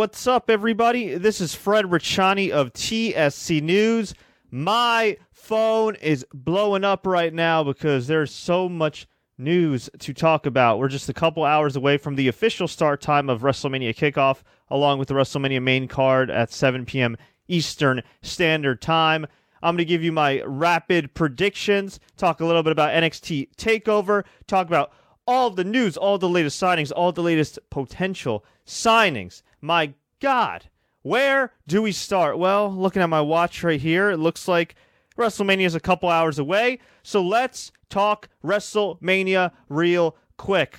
what's 0.00 0.26
up, 0.26 0.48
everybody? 0.48 1.12
This 1.18 1.42
is 1.42 1.54
Fred 1.54 1.84
Ricciani 1.84 2.48
of 2.48 2.72
TSC 2.72 3.60
News. 3.60 4.14
My 4.50 5.18
phone 5.30 5.94
is 5.96 6.24
blowing 6.32 6.84
up 6.84 7.06
right 7.06 7.34
now 7.34 7.62
because 7.62 8.06
there's 8.06 8.30
so 8.30 8.66
much 8.66 9.06
news 9.36 9.90
to 9.98 10.14
talk 10.14 10.46
about. 10.46 10.78
We're 10.78 10.88
just 10.88 11.10
a 11.10 11.12
couple 11.12 11.44
hours 11.44 11.76
away 11.76 11.98
from 11.98 12.14
the 12.14 12.28
official 12.28 12.66
start 12.66 13.02
time 13.02 13.28
of 13.28 13.42
WrestleMania 13.42 13.94
kickoff, 13.94 14.38
along 14.70 15.00
with 15.00 15.08
the 15.08 15.14
WrestleMania 15.14 15.62
main 15.62 15.86
card 15.86 16.30
at 16.30 16.50
7 16.50 16.86
p.m. 16.86 17.18
Eastern 17.46 18.02
Standard 18.22 18.80
Time. 18.80 19.26
I'm 19.62 19.74
going 19.74 19.84
to 19.84 19.84
give 19.84 20.02
you 20.02 20.12
my 20.12 20.40
rapid 20.46 21.12
predictions, 21.12 22.00
talk 22.16 22.40
a 22.40 22.46
little 22.46 22.62
bit 22.62 22.72
about 22.72 22.94
NXT 22.94 23.54
TakeOver, 23.56 24.24
talk 24.46 24.66
about 24.66 24.94
all 25.26 25.50
the 25.50 25.62
news, 25.62 25.98
all 25.98 26.16
the 26.16 26.26
latest 26.26 26.58
signings, 26.58 26.90
all 26.96 27.12
the 27.12 27.22
latest 27.22 27.58
potential 27.68 28.46
signings. 28.66 29.42
My 29.60 29.94
God, 30.20 30.66
where 31.02 31.52
do 31.66 31.82
we 31.82 31.92
start? 31.92 32.38
Well, 32.38 32.70
looking 32.70 33.02
at 33.02 33.08
my 33.08 33.20
watch 33.20 33.62
right 33.62 33.80
here, 33.80 34.10
it 34.10 34.18
looks 34.18 34.48
like 34.48 34.74
WrestleMania 35.16 35.66
is 35.66 35.74
a 35.74 35.80
couple 35.80 36.08
hours 36.08 36.38
away. 36.38 36.78
So 37.02 37.22
let's 37.22 37.72
talk 37.88 38.28
WrestleMania 38.44 39.52
real 39.68 40.16
quick. 40.36 40.78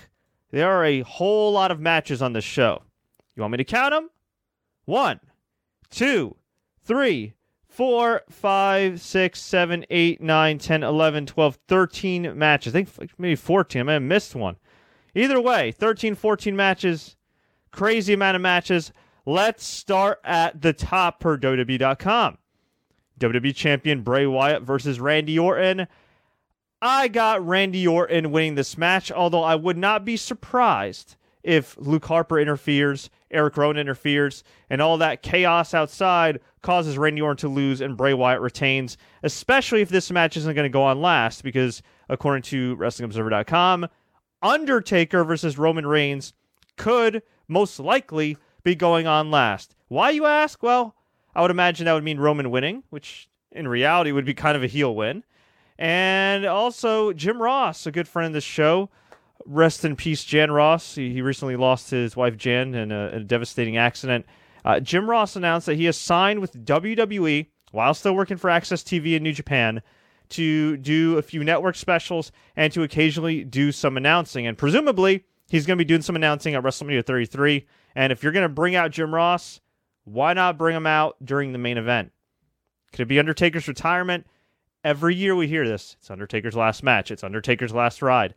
There 0.52 0.70
are 0.70 0.86
a 0.86 1.02
whole 1.02 1.52
lot 1.54 1.72
of 1.72 1.80
matches 1.80 2.22
on 2.22 2.34
this 2.34 2.44
show. 2.44 2.84
You 3.36 3.42
want 3.42 3.52
me 3.52 3.58
to 3.58 3.64
count 3.64 3.94
them? 3.94 4.10
One, 4.86 5.20
two, 5.90 6.36
three, 6.84 7.34
four, 7.68 8.24
five, 8.30 9.00
six, 9.00 9.42
seven, 9.42 9.86
eight, 9.90 10.22
nine, 10.22 10.58
10, 10.58 10.84
11, 10.84 11.26
12, 11.26 11.60
13 11.68 12.38
matches. 12.38 12.76
I 12.76 12.84
think 12.84 13.12
maybe 13.18 13.36
14. 13.36 13.80
I 13.80 13.84
may 13.84 13.94
have 13.94 14.02
missed 14.02 14.36
one. 14.36 14.58
Either 15.16 15.40
way, 15.40 15.72
13, 15.72 16.16
14 16.16 16.56
matches. 16.56 17.16
Crazy 17.72 18.14
amount 18.14 18.36
of 18.36 18.42
matches. 18.42 18.92
Let's 19.26 19.66
start 19.66 20.20
at 20.24 20.62
the 20.62 20.74
top 20.74 21.20
per 21.20 21.38
WWE.com. 21.38 22.38
WWE 23.20 23.56
Champion 23.56 24.02
Bray 24.02 24.26
Wyatt 24.26 24.64
versus 24.64 25.00
Randy 25.00 25.38
Orton. 25.38 25.88
I 26.82 27.08
got 27.08 27.46
Randy 27.46 27.88
Orton 27.88 28.32
winning 28.32 28.56
this 28.56 28.78
match, 28.78 29.12
although 29.12 29.44
I 29.44 29.56
would 29.56 29.78
not 29.78 30.04
be 30.04 30.18
surprised 30.18 31.16
if 31.44 31.78
Luke 31.78 32.06
Harper 32.06 32.40
interferes, 32.40 33.10
Eric 33.30 33.58
Rowan 33.58 33.78
interferes, 33.78 34.44
and 34.70 34.82
all 34.82 34.98
that 34.98 35.22
chaos 35.22 35.74
outside 35.74 36.40
causes 36.62 36.98
Randy 36.98 37.22
Orton 37.22 37.38
to 37.38 37.48
lose 37.48 37.82
and 37.82 37.98
Bray 37.98 38.14
Wyatt 38.14 38.42
retains, 38.42 38.98
especially 39.24 39.82
if 39.82 39.90
this 39.90 40.12
match 40.12 40.38
isn't 40.38 40.56
going 40.56 40.66
to 40.66 40.70
go 40.70 40.84
on 40.84 41.02
last, 41.02 41.44
because 41.44 41.82
according 42.10 42.44
to 42.44 42.76
WrestlingObserver.com, 42.78 43.88
Undertaker 44.42 45.24
versus 45.24 45.58
Roman 45.58 45.86
Reigns 45.86 46.34
could 46.78 47.22
most 47.52 47.80
likely 47.80 48.38
be 48.64 48.74
going 48.74 49.06
on 49.06 49.30
last. 49.30 49.76
Why, 49.90 50.10
you 50.12 50.26
ask? 50.26 50.64
Well, 50.64 50.96
I 51.36 51.42
would 51.42 51.52
imagine 51.52 51.86
that 51.86 51.94
would 51.94 52.04
mean 52.04 52.20
Roman 52.20 52.50
winning, 52.50 52.84
which 52.90 53.30
in 53.52 53.68
reality 53.68 54.12
would 54.12 54.26
be 54.26 54.34
kind 54.34 54.56
of 54.56 54.64
a 54.64 54.68
heel 54.68 54.96
win. 54.96 55.24
And 55.78 56.46
also 56.46 57.12
Jim 57.12 57.42
Ross, 57.42 57.86
a 57.86 57.92
good 57.92 58.08
friend 58.08 58.28
of 58.28 58.34
the 58.34 58.42
show. 58.42 58.90
Rest 59.46 59.84
in 59.84 59.96
peace, 59.96 60.24
Jan 60.24 60.52
Ross. 60.52 60.96
He, 60.96 61.12
he 61.12 61.22
recently 61.22 61.56
lost 61.56 61.90
his 61.90 62.16
wife 62.16 62.38
Jan 62.38 62.74
in 62.76 62.92
a, 62.92 63.08
a 63.14 63.20
devastating 63.20 63.78
accident. 63.78 64.26
Uh, 64.64 64.80
Jim 64.80 65.10
Ross 65.10 65.36
announced 65.36 65.66
that 65.66 65.76
he 65.76 65.86
has 65.86 65.98
signed 65.98 66.40
with 66.40 66.66
WWE 66.66 67.48
while 67.72 67.94
still 67.94 68.16
working 68.16 68.38
for 68.38 68.50
AXS 68.50 68.84
TV 68.84 69.16
in 69.16 69.24
New 69.24 69.34
Japan 69.34 69.82
to 70.30 70.78
do 70.78 71.18
a 71.18 71.22
few 71.22 71.44
network 71.44 71.76
specials 71.76 72.32
and 72.56 72.72
to 72.74 72.84
occasionally 72.84 73.44
do 73.44 73.72
some 73.72 73.98
announcing. 73.98 74.48
And 74.48 74.58
presumably, 74.58 75.26
he's 75.52 75.66
going 75.66 75.78
to 75.78 75.84
be 75.84 75.88
doing 75.88 76.02
some 76.02 76.16
announcing 76.16 76.56
at 76.56 76.64
WrestleMania 76.64 77.06
33. 77.06 77.68
And 77.94 78.14
if 78.14 78.24
you're 78.24 78.32
going 78.32 78.48
to 78.48 78.50
bring 78.50 78.74
out 78.74 78.92
Jim 78.92 79.14
Ross, 79.14 79.60
why 80.06 80.32
not 80.32 80.58
bring 80.58 80.78
him 80.78 80.88
out 80.88 81.18
during 81.24 81.52
the 81.52 81.58
main 81.58 81.78
event? 81.78 82.14
Could 82.94 83.02
it 83.02 83.08
be 83.08 83.20
Undertaker's 83.20 83.68
retirement? 83.68 84.26
Every 84.86 85.14
year 85.14 85.36
we 85.36 85.50
hear 85.50 85.68
this. 85.68 85.98
It's 86.00 86.10
Undertaker's 86.10 86.56
last 86.56 86.84
match. 86.84 87.12
It's 87.12 87.24
Undertaker's 87.24 87.74
last 87.74 88.02
ride. 88.02 88.34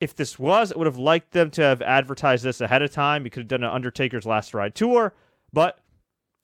If 0.00 0.16
this 0.16 0.38
was, 0.38 0.72
I 0.72 0.78
would 0.78 0.86
have 0.86 0.96
liked 0.96 1.32
them 1.32 1.50
to 1.50 1.62
have 1.62 1.82
advertised 1.82 2.44
this 2.44 2.62
ahead 2.62 2.80
of 2.80 2.90
time. 2.90 3.24
We 3.24 3.30
could 3.30 3.42
have 3.42 3.48
done 3.48 3.62
an 3.62 3.70
Undertaker's 3.70 4.24
last 4.24 4.54
ride 4.54 4.74
tour. 4.74 5.12
But 5.52 5.78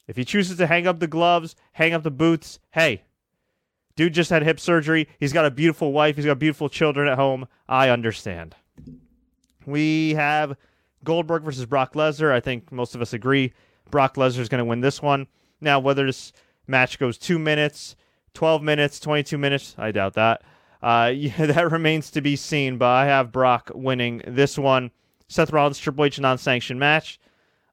if 0.07 0.17
he 0.17 0.25
chooses 0.27 0.59
to 0.59 0.67
hang 0.67 0.87
up 0.87 1.01
the 1.01 1.07
gloves, 1.07 1.57
hang 1.73 1.95
up 1.95 2.03
the 2.03 2.11
boots, 2.11 2.59
hey, 2.73 3.05
dude 3.97 4.13
just 4.13 4.29
had 4.29 4.43
hip 4.43 4.61
surgery. 4.61 5.09
He's 5.19 5.33
got 5.33 5.47
a 5.47 5.51
beautiful 5.51 5.93
wife. 5.93 6.17
He's 6.17 6.27
got 6.27 6.39
beautiful 6.39 6.69
children 6.69 7.09
at 7.09 7.17
home. 7.17 7.49
I 7.67 7.89
understand. 7.89 8.55
We 9.71 10.15
have 10.15 10.57
Goldberg 11.05 11.43
versus 11.43 11.67
Brock 11.67 11.95
Lesnar. 11.95 12.33
I 12.33 12.41
think 12.41 12.71
most 12.73 12.95
of 12.95 13.03
us 13.03 13.13
agree 13.13 13.53
Brock 13.91 14.17
Lesnar 14.17 14.41
is 14.41 14.49
going 14.49 14.61
to 14.61 14.65
win 14.65 14.81
this 14.81 15.03
one. 15.03 15.27
Now, 15.61 15.81
whether 15.81 16.07
this 16.07 16.33
match 16.67 16.99
goes 16.99 17.19
two 17.19 17.39
minutes, 17.39 17.97
12 18.35 18.63
minutes, 18.63 19.01
22 19.01 19.39
minutes, 19.39 19.75
I 19.79 19.91
doubt 19.91 20.15
that. 20.15 20.43
Uh, 20.83 21.13
yeah, 21.15 21.47
that 21.47 21.71
remains 21.71 22.11
to 22.13 22.21
be 22.21 22.37
seen, 22.37 22.79
but 22.79 22.89
I 22.89 23.07
have 23.07 23.33
Brock 23.33 23.71
winning 23.75 24.23
this 24.27 24.59
one. 24.59 24.91
Seth 25.29 25.53
Rollins 25.53 25.79
Triple 25.79 26.05
H 26.07 26.19
non 26.19 26.39
sanctioned 26.39 26.81
match. 26.81 27.19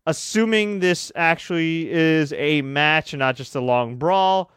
Assuming 0.05 0.79
this 0.79 1.11
actually 1.15 1.91
is 1.91 2.31
a 2.33 2.61
match 2.61 3.13
and 3.13 3.19
not 3.19 3.35
just 3.35 3.55
a 3.55 3.59
long 3.59 3.97
brawl, 3.97 4.51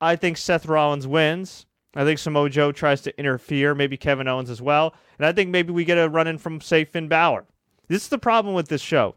I 0.00 0.16
think 0.16 0.36
Seth 0.36 0.66
Rollins 0.66 1.06
wins. 1.06 1.64
I 1.96 2.04
think 2.04 2.18
Samoa 2.18 2.50
Joe 2.50 2.72
tries 2.72 3.00
to 3.02 3.18
interfere, 3.18 3.74
maybe 3.74 3.96
Kevin 3.96 4.28
Owens 4.28 4.50
as 4.50 4.60
well. 4.60 4.94
And 5.18 5.26
I 5.26 5.32
think 5.32 5.50
maybe 5.50 5.72
we 5.72 5.84
get 5.84 5.98
a 5.98 6.08
run 6.08 6.26
in 6.26 6.38
from, 6.38 6.60
say, 6.60 6.84
Finn 6.84 7.08
Balor. 7.08 7.44
This 7.88 8.02
is 8.02 8.08
the 8.08 8.18
problem 8.18 8.54
with 8.54 8.68
this 8.68 8.82
show. 8.82 9.14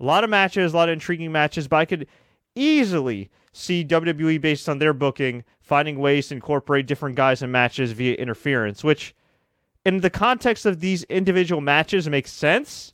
A 0.00 0.04
lot 0.04 0.24
of 0.24 0.30
matches, 0.30 0.72
a 0.72 0.76
lot 0.76 0.88
of 0.88 0.94
intriguing 0.94 1.30
matches, 1.30 1.68
but 1.68 1.76
I 1.76 1.84
could 1.84 2.08
easily 2.54 3.30
see 3.52 3.84
WWE 3.84 4.40
based 4.40 4.68
on 4.68 4.78
their 4.78 4.92
booking 4.92 5.44
finding 5.60 5.98
ways 5.98 6.28
to 6.28 6.34
incorporate 6.34 6.86
different 6.86 7.16
guys 7.16 7.42
in 7.42 7.50
matches 7.50 7.92
via 7.92 8.14
interference, 8.14 8.82
which 8.82 9.14
in 9.86 10.00
the 10.00 10.10
context 10.10 10.66
of 10.66 10.80
these 10.80 11.04
individual 11.04 11.60
matches 11.60 12.08
makes 12.08 12.32
sense. 12.32 12.92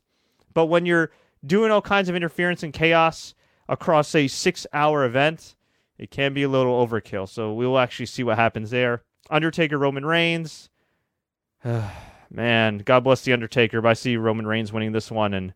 But 0.53 0.67
when 0.67 0.85
you're 0.85 1.11
doing 1.47 1.71
all 1.71 1.83
kinds 1.83 2.09
of 2.09 2.17
interference 2.17 2.63
and 2.63 2.73
chaos 2.73 3.35
across 3.69 4.15
a 4.15 4.29
six 4.29 4.67
hour 4.73 5.05
event, 5.05 5.57
it 6.01 6.11
can 6.11 6.33
be 6.33 6.43
a 6.43 6.49
little 6.49 6.85
overkill. 6.85 7.29
So 7.29 7.53
we 7.53 7.67
will 7.67 7.79
actually 7.79 8.07
see 8.07 8.25
what 8.25 8.39
happens 8.39 8.71
there. 8.71 9.03
Undertaker, 9.29 9.77
Roman 9.77 10.07
Reigns. 10.07 10.71
Man, 12.31 12.79
God 12.79 13.05
bless 13.05 13.23
the 13.23 13.35
Undertaker, 13.35 13.83
but 13.83 13.91
I 13.91 13.93
see 13.93 14.17
Roman 14.17 14.47
Reigns 14.47 14.73
winning 14.73 14.93
this 14.93 15.11
one. 15.11 15.35
And 15.35 15.53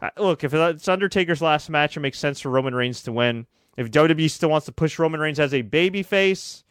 uh, 0.00 0.10
look, 0.18 0.44
if 0.44 0.54
it's 0.54 0.86
Undertaker's 0.86 1.42
last 1.42 1.68
match, 1.68 1.96
it 1.96 2.00
makes 2.00 2.18
sense 2.18 2.40
for 2.40 2.48
Roman 2.50 2.76
Reigns 2.76 3.02
to 3.02 3.12
win. 3.12 3.46
If 3.76 3.90
WWE 3.90 4.30
still 4.30 4.50
wants 4.50 4.66
to 4.66 4.72
push 4.72 5.00
Roman 5.00 5.20
Reigns 5.20 5.40
as 5.40 5.52
a 5.52 5.62
baby 5.62 6.04
face, 6.04 6.62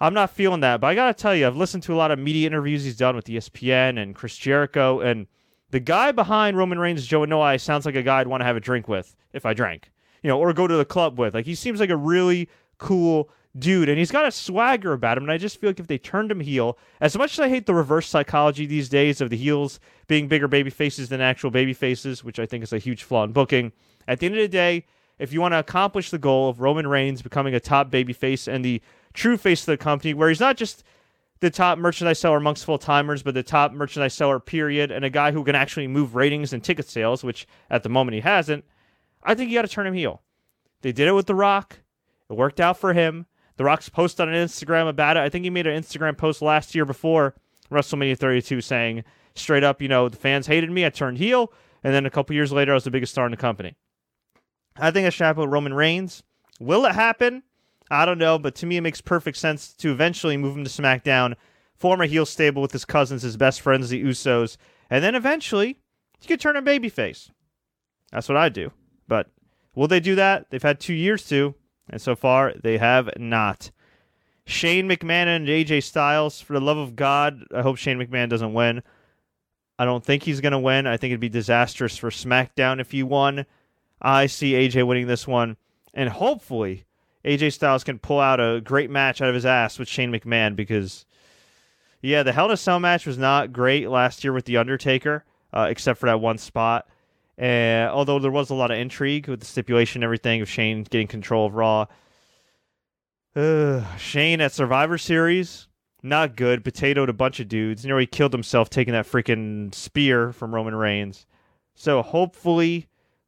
I'm 0.00 0.14
not 0.14 0.30
feeling 0.30 0.60
that. 0.60 0.80
But 0.80 0.88
I 0.88 0.94
got 0.96 1.16
to 1.16 1.22
tell 1.22 1.34
you, 1.34 1.46
I've 1.46 1.56
listened 1.56 1.84
to 1.84 1.94
a 1.94 1.96
lot 1.96 2.10
of 2.10 2.18
media 2.18 2.48
interviews 2.48 2.82
he's 2.82 2.96
done 2.96 3.14
with 3.14 3.26
ESPN 3.26 4.02
and 4.02 4.16
Chris 4.16 4.36
Jericho. 4.36 5.00
And 5.00 5.28
the 5.70 5.80
guy 5.80 6.10
behind 6.10 6.56
Roman 6.56 6.80
Reigns, 6.80 7.06
Joe 7.06 7.20
Anoa'i, 7.20 7.60
sounds 7.60 7.86
like 7.86 7.94
a 7.94 8.02
guy 8.02 8.20
I'd 8.20 8.26
want 8.26 8.40
to 8.40 8.46
have 8.46 8.56
a 8.56 8.60
drink 8.60 8.88
with 8.88 9.14
if 9.32 9.46
I 9.46 9.54
drank, 9.54 9.92
you 10.24 10.28
know, 10.28 10.40
or 10.40 10.52
go 10.54 10.66
to 10.66 10.76
the 10.76 10.86
club 10.86 11.18
with. 11.18 11.34
Like, 11.34 11.44
he 11.44 11.54
seems 11.54 11.78
like 11.78 11.90
a 11.90 11.96
really 11.96 12.48
cool 12.78 13.28
dude, 13.56 13.90
and 13.90 13.98
he's 13.98 14.10
got 14.10 14.26
a 14.26 14.32
swagger 14.32 14.94
about 14.94 15.18
him. 15.18 15.24
And 15.24 15.30
I 15.30 15.36
just 15.36 15.60
feel 15.60 15.68
like 15.68 15.78
if 15.78 15.86
they 15.86 15.98
turned 15.98 16.32
him 16.32 16.40
heel, 16.40 16.78
as 17.00 17.16
much 17.16 17.34
as 17.34 17.40
I 17.40 17.50
hate 17.50 17.66
the 17.66 17.74
reverse 17.74 18.08
psychology 18.08 18.64
these 18.64 18.88
days 18.88 19.20
of 19.20 19.28
the 19.28 19.36
heels 19.36 19.78
being 20.08 20.26
bigger 20.26 20.48
baby 20.48 20.70
faces 20.70 21.10
than 21.10 21.20
actual 21.20 21.50
baby 21.50 21.74
faces, 21.74 22.24
which 22.24 22.38
I 22.38 22.46
think 22.46 22.64
is 22.64 22.72
a 22.72 22.78
huge 22.78 23.02
flaw 23.02 23.22
in 23.22 23.32
booking, 23.32 23.72
at 24.08 24.18
the 24.18 24.26
end 24.26 24.34
of 24.34 24.40
the 24.40 24.48
day, 24.48 24.86
if 25.18 25.30
you 25.30 25.42
want 25.42 25.52
to 25.52 25.58
accomplish 25.58 26.10
the 26.10 26.18
goal 26.18 26.48
of 26.48 26.60
Roman 26.60 26.86
Reigns 26.86 27.20
becoming 27.20 27.54
a 27.54 27.60
top 27.60 27.90
baby 27.90 28.14
face 28.14 28.48
and 28.48 28.64
the 28.64 28.80
true 29.12 29.36
face 29.36 29.60
of 29.60 29.66
the 29.66 29.76
company, 29.76 30.14
where 30.14 30.30
he's 30.30 30.40
not 30.40 30.56
just 30.56 30.84
the 31.40 31.50
top 31.50 31.78
merchandise 31.78 32.18
seller 32.18 32.38
amongst 32.38 32.64
full 32.64 32.78
timers, 32.78 33.22
but 33.22 33.34
the 33.34 33.42
top 33.42 33.72
merchandise 33.72 34.14
seller, 34.14 34.40
period, 34.40 34.90
and 34.90 35.04
a 35.04 35.10
guy 35.10 35.32
who 35.32 35.44
can 35.44 35.54
actually 35.54 35.86
move 35.86 36.14
ratings 36.14 36.54
and 36.54 36.64
ticket 36.64 36.88
sales, 36.88 37.22
which 37.22 37.46
at 37.68 37.82
the 37.82 37.90
moment 37.90 38.14
he 38.14 38.22
hasn't, 38.22 38.64
I 39.22 39.34
think 39.34 39.50
you 39.50 39.58
got 39.58 39.62
to 39.62 39.68
turn 39.68 39.86
him 39.86 39.94
heel. 39.94 40.20
They 40.84 40.92
did 40.92 41.08
it 41.08 41.12
with 41.12 41.24
The 41.24 41.34
Rock. 41.34 41.78
It 42.28 42.34
worked 42.34 42.60
out 42.60 42.76
for 42.76 42.92
him. 42.92 43.24
The 43.56 43.64
Rock's 43.64 43.88
post 43.88 44.20
on 44.20 44.28
Instagram 44.28 44.86
about 44.86 45.16
it. 45.16 45.20
I 45.20 45.30
think 45.30 45.44
he 45.44 45.48
made 45.48 45.66
an 45.66 45.82
Instagram 45.82 46.14
post 46.14 46.42
last 46.42 46.74
year 46.74 46.84
before 46.84 47.34
WrestleMania 47.70 48.18
32 48.18 48.60
saying 48.60 49.02
straight 49.34 49.64
up, 49.64 49.80
you 49.80 49.88
know, 49.88 50.10
the 50.10 50.18
fans 50.18 50.46
hated 50.46 50.70
me. 50.70 50.84
I 50.84 50.90
turned 50.90 51.16
heel. 51.16 51.54
And 51.82 51.94
then 51.94 52.04
a 52.04 52.10
couple 52.10 52.36
years 52.36 52.52
later, 52.52 52.72
I 52.72 52.74
was 52.74 52.84
the 52.84 52.90
biggest 52.90 53.12
star 53.12 53.24
in 53.24 53.30
the 53.30 53.38
company. 53.38 53.76
I 54.76 54.90
think 54.90 55.08
it 55.08 55.12
should 55.12 55.24
happen 55.24 55.40
with 55.40 55.52
Roman 55.54 55.72
Reigns. 55.72 56.22
Will 56.60 56.84
it 56.84 56.94
happen? 56.94 57.44
I 57.90 58.04
don't 58.04 58.18
know, 58.18 58.38
but 58.38 58.54
to 58.56 58.66
me, 58.66 58.76
it 58.76 58.82
makes 58.82 59.00
perfect 59.00 59.38
sense 59.38 59.72
to 59.76 59.90
eventually 59.90 60.36
move 60.36 60.54
him 60.54 60.64
to 60.64 60.70
SmackDown, 60.70 61.34
form 61.74 62.02
a 62.02 62.06
heel 62.06 62.26
stable 62.26 62.60
with 62.60 62.72
his 62.72 62.84
cousins, 62.84 63.22
his 63.22 63.38
best 63.38 63.62
friends, 63.62 63.88
the 63.88 64.04
Usos, 64.04 64.58
and 64.90 65.02
then 65.02 65.14
eventually 65.14 65.78
you 66.20 66.28
could 66.28 66.40
turn 66.40 66.56
a 66.56 66.62
babyface. 66.62 67.30
That's 68.12 68.28
what 68.28 68.36
I 68.36 68.50
do. 68.50 68.70
But 69.08 69.30
will 69.74 69.88
they 69.88 70.00
do 70.00 70.14
that? 70.14 70.50
They've 70.50 70.62
had 70.62 70.80
two 70.80 70.94
years 70.94 71.26
to. 71.28 71.54
And 71.88 72.00
so 72.00 72.16
far, 72.16 72.54
they 72.62 72.78
have 72.78 73.10
not. 73.18 73.70
Shane 74.46 74.88
McMahon 74.88 75.26
and 75.26 75.48
AJ 75.48 75.84
Styles, 75.84 76.40
for 76.40 76.52
the 76.52 76.60
love 76.60 76.76
of 76.76 76.96
God, 76.96 77.44
I 77.54 77.62
hope 77.62 77.76
Shane 77.76 77.98
McMahon 77.98 78.28
doesn't 78.28 78.52
win. 78.52 78.82
I 79.78 79.84
don't 79.84 80.04
think 80.04 80.22
he's 80.22 80.40
going 80.40 80.52
to 80.52 80.58
win. 80.58 80.86
I 80.86 80.96
think 80.96 81.10
it'd 81.10 81.20
be 81.20 81.28
disastrous 81.28 81.96
for 81.96 82.10
SmackDown 82.10 82.80
if 82.80 82.92
he 82.92 83.02
won. 83.02 83.46
I 84.00 84.26
see 84.26 84.52
AJ 84.52 84.86
winning 84.86 85.06
this 85.06 85.26
one, 85.26 85.56
and 85.94 86.10
hopefully 86.10 86.84
AJ 87.24 87.54
Styles 87.54 87.84
can 87.84 87.98
pull 87.98 88.20
out 88.20 88.38
a 88.38 88.60
great 88.60 88.90
match 88.90 89.20
out 89.20 89.28
of 89.28 89.34
his 89.34 89.46
ass 89.46 89.78
with 89.78 89.88
Shane 89.88 90.12
McMahon 90.12 90.54
because, 90.54 91.06
yeah, 92.02 92.22
the 92.22 92.32
Hell 92.32 92.46
in 92.46 92.52
a 92.52 92.56
Cell 92.56 92.78
match 92.78 93.06
was 93.06 93.18
not 93.18 93.52
great 93.52 93.88
last 93.88 94.22
year 94.22 94.32
with 94.32 94.44
The 94.44 94.58
Undertaker, 94.58 95.24
uh, 95.52 95.66
except 95.70 95.98
for 95.98 96.06
that 96.06 96.20
one 96.20 96.38
spot. 96.38 96.86
And 97.36 97.90
although 97.90 98.18
there 98.18 98.30
was 98.30 98.50
a 98.50 98.54
lot 98.54 98.70
of 98.70 98.78
intrigue 98.78 99.28
with 99.28 99.40
the 99.40 99.46
stipulation 99.46 100.00
and 100.00 100.04
everything 100.04 100.40
of 100.40 100.48
Shane 100.48 100.84
getting 100.84 101.08
control 101.08 101.46
of 101.46 101.54
Raw, 101.54 101.86
uh, 103.34 103.96
Shane 103.96 104.40
at 104.40 104.52
Survivor 104.52 104.98
Series, 104.98 105.66
not 106.02 106.36
good. 106.36 106.62
Potatoed 106.62 107.08
a 107.08 107.14
bunch 107.14 107.40
of 107.40 107.48
dudes. 107.48 107.82
He 107.82 108.06
killed 108.06 108.32
himself 108.32 108.70
taking 108.70 108.92
that 108.92 109.06
freaking 109.06 109.74
spear 109.74 110.32
from 110.32 110.54
Roman 110.54 110.74
Reigns. 110.74 111.26
So 111.74 112.02
hopefully, 112.02 112.86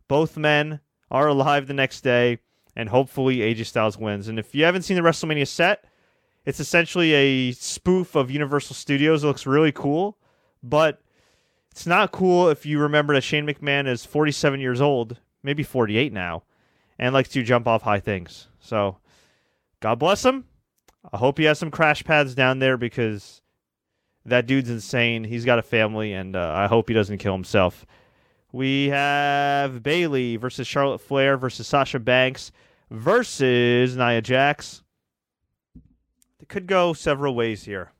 both 0.08 0.37
men 0.37 0.81
are 1.11 1.26
alive 1.26 1.67
the 1.67 1.75
next 1.75 2.03
day, 2.03 2.38
and 2.76 2.88
hopefully 2.88 3.38
AJ 3.38 3.67
Styles 3.67 3.99
wins. 3.99 4.29
And 4.29 4.38
if 4.38 4.55
you 4.55 4.64
haven't 4.64 4.82
seen 4.82 4.97
the 4.97 5.03
WrestleMania 5.03 5.49
set, 5.49 5.85
it's 6.44 6.61
essentially 6.61 7.12
a 7.12 7.53
spoof 7.53 8.14
of 8.14 8.31
Universal 8.31 8.76
Studios. 8.76 9.25
It 9.25 9.26
looks 9.26 9.47
really 9.47 9.73
cool, 9.73 10.19
but 10.62 11.00
it's 11.76 11.87
not 11.87 12.11
cool 12.11 12.49
if 12.49 12.64
you 12.64 12.81
remember 12.81 13.12
that 13.12 13.20
Shane 13.20 13.46
McMahon 13.46 13.87
is 13.87 14.06
47 14.06 14.61
years 14.61 14.81
old, 14.81 15.20
maybe 15.43 15.62
48 15.62 16.11
now, 16.11 16.43
and 16.99 17.12
likes 17.12 17.28
to 17.28 17.43
jump 17.43 17.69
off 17.69 17.82
high 17.82 18.00
things. 18.00 18.49
So, 18.61 18.96
God 19.81 19.99
bless 19.99 20.25
him. 20.25 20.46
I 21.12 21.19
hope 21.19 21.37
he 21.37 21.44
has 21.44 21.58
some 21.58 21.70
crash 21.70 22.02
pads 22.02 22.34
down 22.34 22.61
there 22.61 22.78
because 22.78 23.43
that 24.25 24.46
dude's 24.46 24.70
insane. 24.70 25.25
He's 25.25 25.44
got 25.44 25.58
a 25.58 25.62
family, 25.62 26.14
and 26.14 26.34
uh, 26.34 26.50
I 26.56 26.67
hope 26.67 26.88
he 26.88 26.94
doesn't 26.94 27.19
kill 27.19 27.34
himself. 27.34 27.84
We 28.52 28.88
have 28.88 29.82
Bayley 29.82 30.37
versus 30.37 30.67
Charlotte 30.67 31.02
Flair 31.02 31.37
versus 31.37 31.67
Sasha 31.67 31.99
Banks 31.99 32.52
versus 32.90 33.99
Nia 33.99 34.22
Jax. 34.22 34.82
It 36.40 36.49
could 36.49 36.69
go 36.69 36.94
several 36.94 37.34
ways 37.34 37.64
here. 37.64 37.93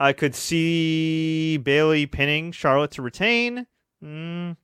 I 0.00 0.14
could 0.14 0.34
see 0.34 1.58
Bayley 1.58 2.06
pinning 2.06 2.52
Charlotte 2.52 2.92
to 2.92 3.02
retain, 3.02 3.66
mm, 4.02 4.56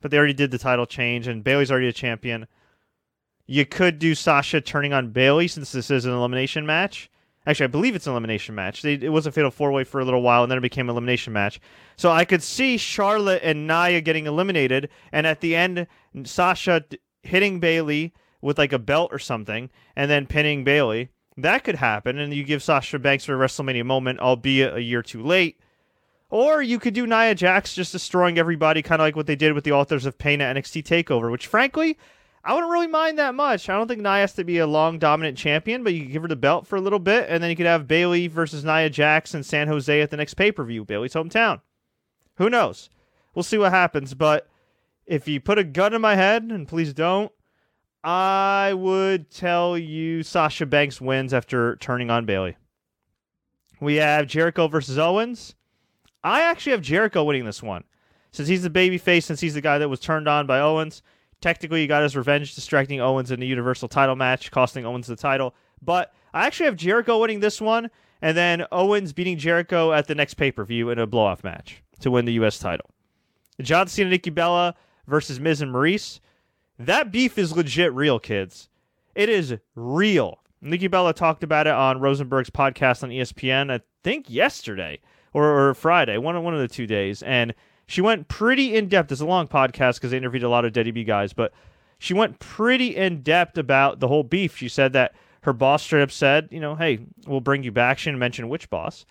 but 0.00 0.10
they 0.10 0.18
already 0.18 0.34
did 0.34 0.50
the 0.50 0.58
title 0.58 0.84
change, 0.84 1.28
and 1.28 1.44
Bayley's 1.44 1.70
already 1.70 1.86
a 1.86 1.92
champion. 1.92 2.48
You 3.46 3.64
could 3.64 4.00
do 4.00 4.16
Sasha 4.16 4.60
turning 4.60 4.92
on 4.92 5.12
Bayley 5.12 5.46
since 5.46 5.70
this 5.70 5.92
is 5.92 6.06
an 6.06 6.12
elimination 6.12 6.66
match. 6.66 7.08
Actually, 7.46 7.64
I 7.64 7.68
believe 7.68 7.94
it's 7.94 8.08
an 8.08 8.12
elimination 8.12 8.56
match. 8.56 8.82
They, 8.82 8.94
it 8.94 9.12
was 9.12 9.26
a 9.26 9.32
fatal 9.32 9.52
four 9.52 9.70
way 9.70 9.84
for 9.84 10.00
a 10.00 10.04
little 10.04 10.22
while, 10.22 10.42
and 10.42 10.50
then 10.50 10.58
it 10.58 10.62
became 10.62 10.88
an 10.88 10.94
elimination 10.94 11.32
match. 11.32 11.60
So 11.96 12.10
I 12.10 12.24
could 12.24 12.42
see 12.42 12.76
Charlotte 12.76 13.42
and 13.44 13.68
Nia 13.68 14.00
getting 14.00 14.26
eliminated, 14.26 14.88
and 15.12 15.24
at 15.24 15.40
the 15.40 15.54
end, 15.54 15.86
Sasha 16.24 16.84
hitting 17.22 17.60
Bayley 17.60 18.12
with 18.40 18.58
like 18.58 18.72
a 18.72 18.78
belt 18.78 19.10
or 19.12 19.20
something, 19.20 19.70
and 19.94 20.10
then 20.10 20.26
pinning 20.26 20.64
Bayley. 20.64 21.10
That 21.36 21.64
could 21.64 21.76
happen, 21.76 22.18
and 22.18 22.34
you 22.34 22.44
give 22.44 22.62
Sasha 22.62 22.98
Banks 22.98 23.28
a 23.28 23.32
WrestleMania 23.32 23.84
moment, 23.84 24.20
albeit 24.20 24.74
a 24.74 24.82
year 24.82 25.02
too 25.02 25.22
late. 25.22 25.58
Or 26.28 26.62
you 26.62 26.78
could 26.78 26.94
do 26.94 27.06
Nia 27.06 27.34
Jax 27.34 27.74
just 27.74 27.92
destroying 27.92 28.38
everybody, 28.38 28.82
kind 28.82 29.00
of 29.00 29.04
like 29.04 29.16
what 29.16 29.26
they 29.26 29.36
did 29.36 29.52
with 29.52 29.64
the 29.64 29.72
Authors 29.72 30.06
of 30.06 30.18
Pain 30.18 30.40
at 30.40 30.56
NXT 30.56 30.84
TakeOver, 30.84 31.30
which 31.30 31.46
frankly, 31.46 31.98
I 32.44 32.54
wouldn't 32.54 32.72
really 32.72 32.86
mind 32.86 33.18
that 33.18 33.34
much. 33.34 33.68
I 33.68 33.76
don't 33.76 33.88
think 33.88 34.00
Nia 34.00 34.20
has 34.20 34.34
to 34.34 34.44
be 34.44 34.58
a 34.58 34.66
long 34.66 34.98
dominant 34.98 35.36
champion, 35.36 35.82
but 35.82 35.92
you 35.92 36.02
could 36.02 36.12
give 36.12 36.22
her 36.22 36.28
the 36.28 36.36
belt 36.36 36.66
for 36.66 36.76
a 36.76 36.80
little 36.80 36.98
bit, 36.98 37.26
and 37.28 37.42
then 37.42 37.50
you 37.50 37.56
could 37.56 37.66
have 37.66 37.88
Bayley 37.88 38.28
versus 38.28 38.64
Nia 38.64 38.88
Jax 38.90 39.34
in 39.34 39.42
San 39.42 39.68
Jose 39.68 40.00
at 40.00 40.10
the 40.10 40.16
next 40.16 40.34
pay 40.34 40.52
per 40.52 40.64
view, 40.64 40.84
Bayley's 40.84 41.14
hometown. 41.14 41.60
Who 42.36 42.48
knows? 42.48 42.90
We'll 43.34 43.42
see 43.42 43.58
what 43.58 43.72
happens, 43.72 44.14
but 44.14 44.48
if 45.06 45.28
you 45.28 45.40
put 45.40 45.58
a 45.58 45.64
gun 45.64 45.94
in 45.94 46.00
my 46.00 46.14
head, 46.14 46.44
and 46.44 46.66
please 46.66 46.94
don't, 46.94 47.30
I 48.02 48.72
would 48.74 49.30
tell 49.30 49.76
you 49.76 50.22
Sasha 50.22 50.66
Banks 50.66 51.00
wins 51.00 51.34
after 51.34 51.76
turning 51.76 52.10
on 52.10 52.24
Bayley. 52.24 52.56
We 53.80 53.96
have 53.96 54.26
Jericho 54.26 54.68
versus 54.68 54.98
Owens. 54.98 55.54
I 56.22 56.42
actually 56.42 56.72
have 56.72 56.82
Jericho 56.82 57.24
winning 57.24 57.44
this 57.44 57.62
one. 57.62 57.84
Since 58.32 58.48
he's 58.48 58.62
the 58.62 58.70
babyface, 58.70 59.24
since 59.24 59.40
he's 59.40 59.54
the 59.54 59.60
guy 59.60 59.78
that 59.78 59.88
was 59.88 60.00
turned 60.00 60.28
on 60.28 60.46
by 60.46 60.60
Owens, 60.60 61.02
technically 61.40 61.80
he 61.80 61.86
got 61.86 62.02
his 62.02 62.16
revenge 62.16 62.54
distracting 62.54 63.00
Owens 63.00 63.30
in 63.30 63.40
the 63.40 63.46
Universal 63.46 63.88
title 63.88 64.16
match, 64.16 64.50
costing 64.50 64.86
Owens 64.86 65.06
the 65.06 65.16
title. 65.16 65.54
But 65.82 66.12
I 66.32 66.46
actually 66.46 66.66
have 66.66 66.76
Jericho 66.76 67.18
winning 67.18 67.40
this 67.40 67.60
one, 67.60 67.90
and 68.22 68.36
then 68.36 68.66
Owens 68.70 69.12
beating 69.12 69.38
Jericho 69.38 69.92
at 69.92 70.06
the 70.06 70.14
next 70.14 70.34
pay 70.34 70.52
per 70.52 70.64
view 70.64 70.90
in 70.90 70.98
a 70.98 71.06
blow 71.06 71.24
off 71.24 71.42
match 71.42 71.82
to 72.00 72.10
win 72.10 72.24
the 72.24 72.34
U.S. 72.34 72.58
title. 72.58 72.90
John 73.60 73.88
Cena, 73.88 74.10
Nikki 74.10 74.30
Bella 74.30 74.74
versus 75.06 75.40
Miz 75.40 75.60
and 75.60 75.72
Maryse. 75.72 76.20
That 76.80 77.12
beef 77.12 77.36
is 77.36 77.54
legit 77.54 77.92
real, 77.92 78.18
kids. 78.18 78.70
It 79.14 79.28
is 79.28 79.54
real. 79.74 80.38
Nikki 80.62 80.88
Bella 80.88 81.12
talked 81.12 81.42
about 81.44 81.66
it 81.66 81.74
on 81.74 82.00
Rosenberg's 82.00 82.48
podcast 82.48 83.02
on 83.02 83.10
ESPN, 83.10 83.70
I 83.70 83.80
think 84.02 84.30
yesterday 84.30 84.98
or, 85.34 85.44
or 85.44 85.74
Friday, 85.74 86.16
one, 86.16 86.42
one 86.42 86.54
of 86.54 86.60
the 86.60 86.68
two 86.68 86.86
days. 86.86 87.22
And 87.22 87.54
she 87.86 88.00
went 88.00 88.28
pretty 88.28 88.74
in 88.74 88.88
depth. 88.88 89.12
It's 89.12 89.20
a 89.20 89.26
long 89.26 89.46
podcast 89.46 89.96
because 89.96 90.12
they 90.12 90.16
interviewed 90.16 90.42
a 90.42 90.48
lot 90.48 90.64
of 90.64 90.72
Daddy 90.72 90.90
B 90.90 91.04
guys, 91.04 91.34
but 91.34 91.52
she 91.98 92.14
went 92.14 92.38
pretty 92.38 92.96
in 92.96 93.20
depth 93.20 93.58
about 93.58 94.00
the 94.00 94.08
whole 94.08 94.22
beef. 94.22 94.56
She 94.56 94.70
said 94.70 94.94
that 94.94 95.14
her 95.42 95.52
boss 95.52 95.82
straight 95.82 96.02
up 96.02 96.10
said, 96.10 96.48
you 96.50 96.60
know, 96.60 96.76
hey, 96.76 97.00
we'll 97.26 97.42
bring 97.42 97.62
you 97.62 97.72
back. 97.72 97.98
She 97.98 98.08
didn't 98.08 98.20
mention 98.20 98.48
which 98.48 98.70
boss, 98.70 99.04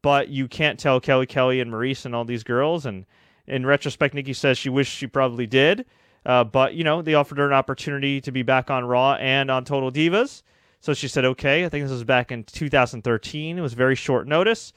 but 0.00 0.28
you 0.28 0.46
can't 0.46 0.78
tell 0.78 1.00
Kelly 1.00 1.26
Kelly 1.26 1.60
and 1.60 1.72
Maryse 1.72 2.04
and 2.04 2.14
all 2.14 2.24
these 2.24 2.44
girls. 2.44 2.86
And 2.86 3.04
in 3.48 3.66
retrospect, 3.66 4.14
Nikki 4.14 4.32
says 4.32 4.58
she 4.58 4.68
wished 4.68 4.96
she 4.96 5.08
probably 5.08 5.48
did 5.48 5.86
uh, 6.26 6.42
but, 6.42 6.74
you 6.74 6.82
know, 6.82 7.02
they 7.02 7.14
offered 7.14 7.38
her 7.38 7.46
an 7.46 7.52
opportunity 7.52 8.20
to 8.20 8.32
be 8.32 8.42
back 8.42 8.68
on 8.68 8.84
Raw 8.84 9.14
and 9.14 9.48
on 9.48 9.64
Total 9.64 9.92
Divas. 9.92 10.42
So 10.80 10.92
she 10.92 11.06
said, 11.06 11.24
okay. 11.24 11.64
I 11.64 11.68
think 11.68 11.84
this 11.84 11.92
was 11.92 12.04
back 12.04 12.32
in 12.32 12.42
2013. 12.42 13.56
It 13.56 13.62
was 13.62 13.74
very 13.74 13.94
short 13.94 14.26
notice. 14.26 14.72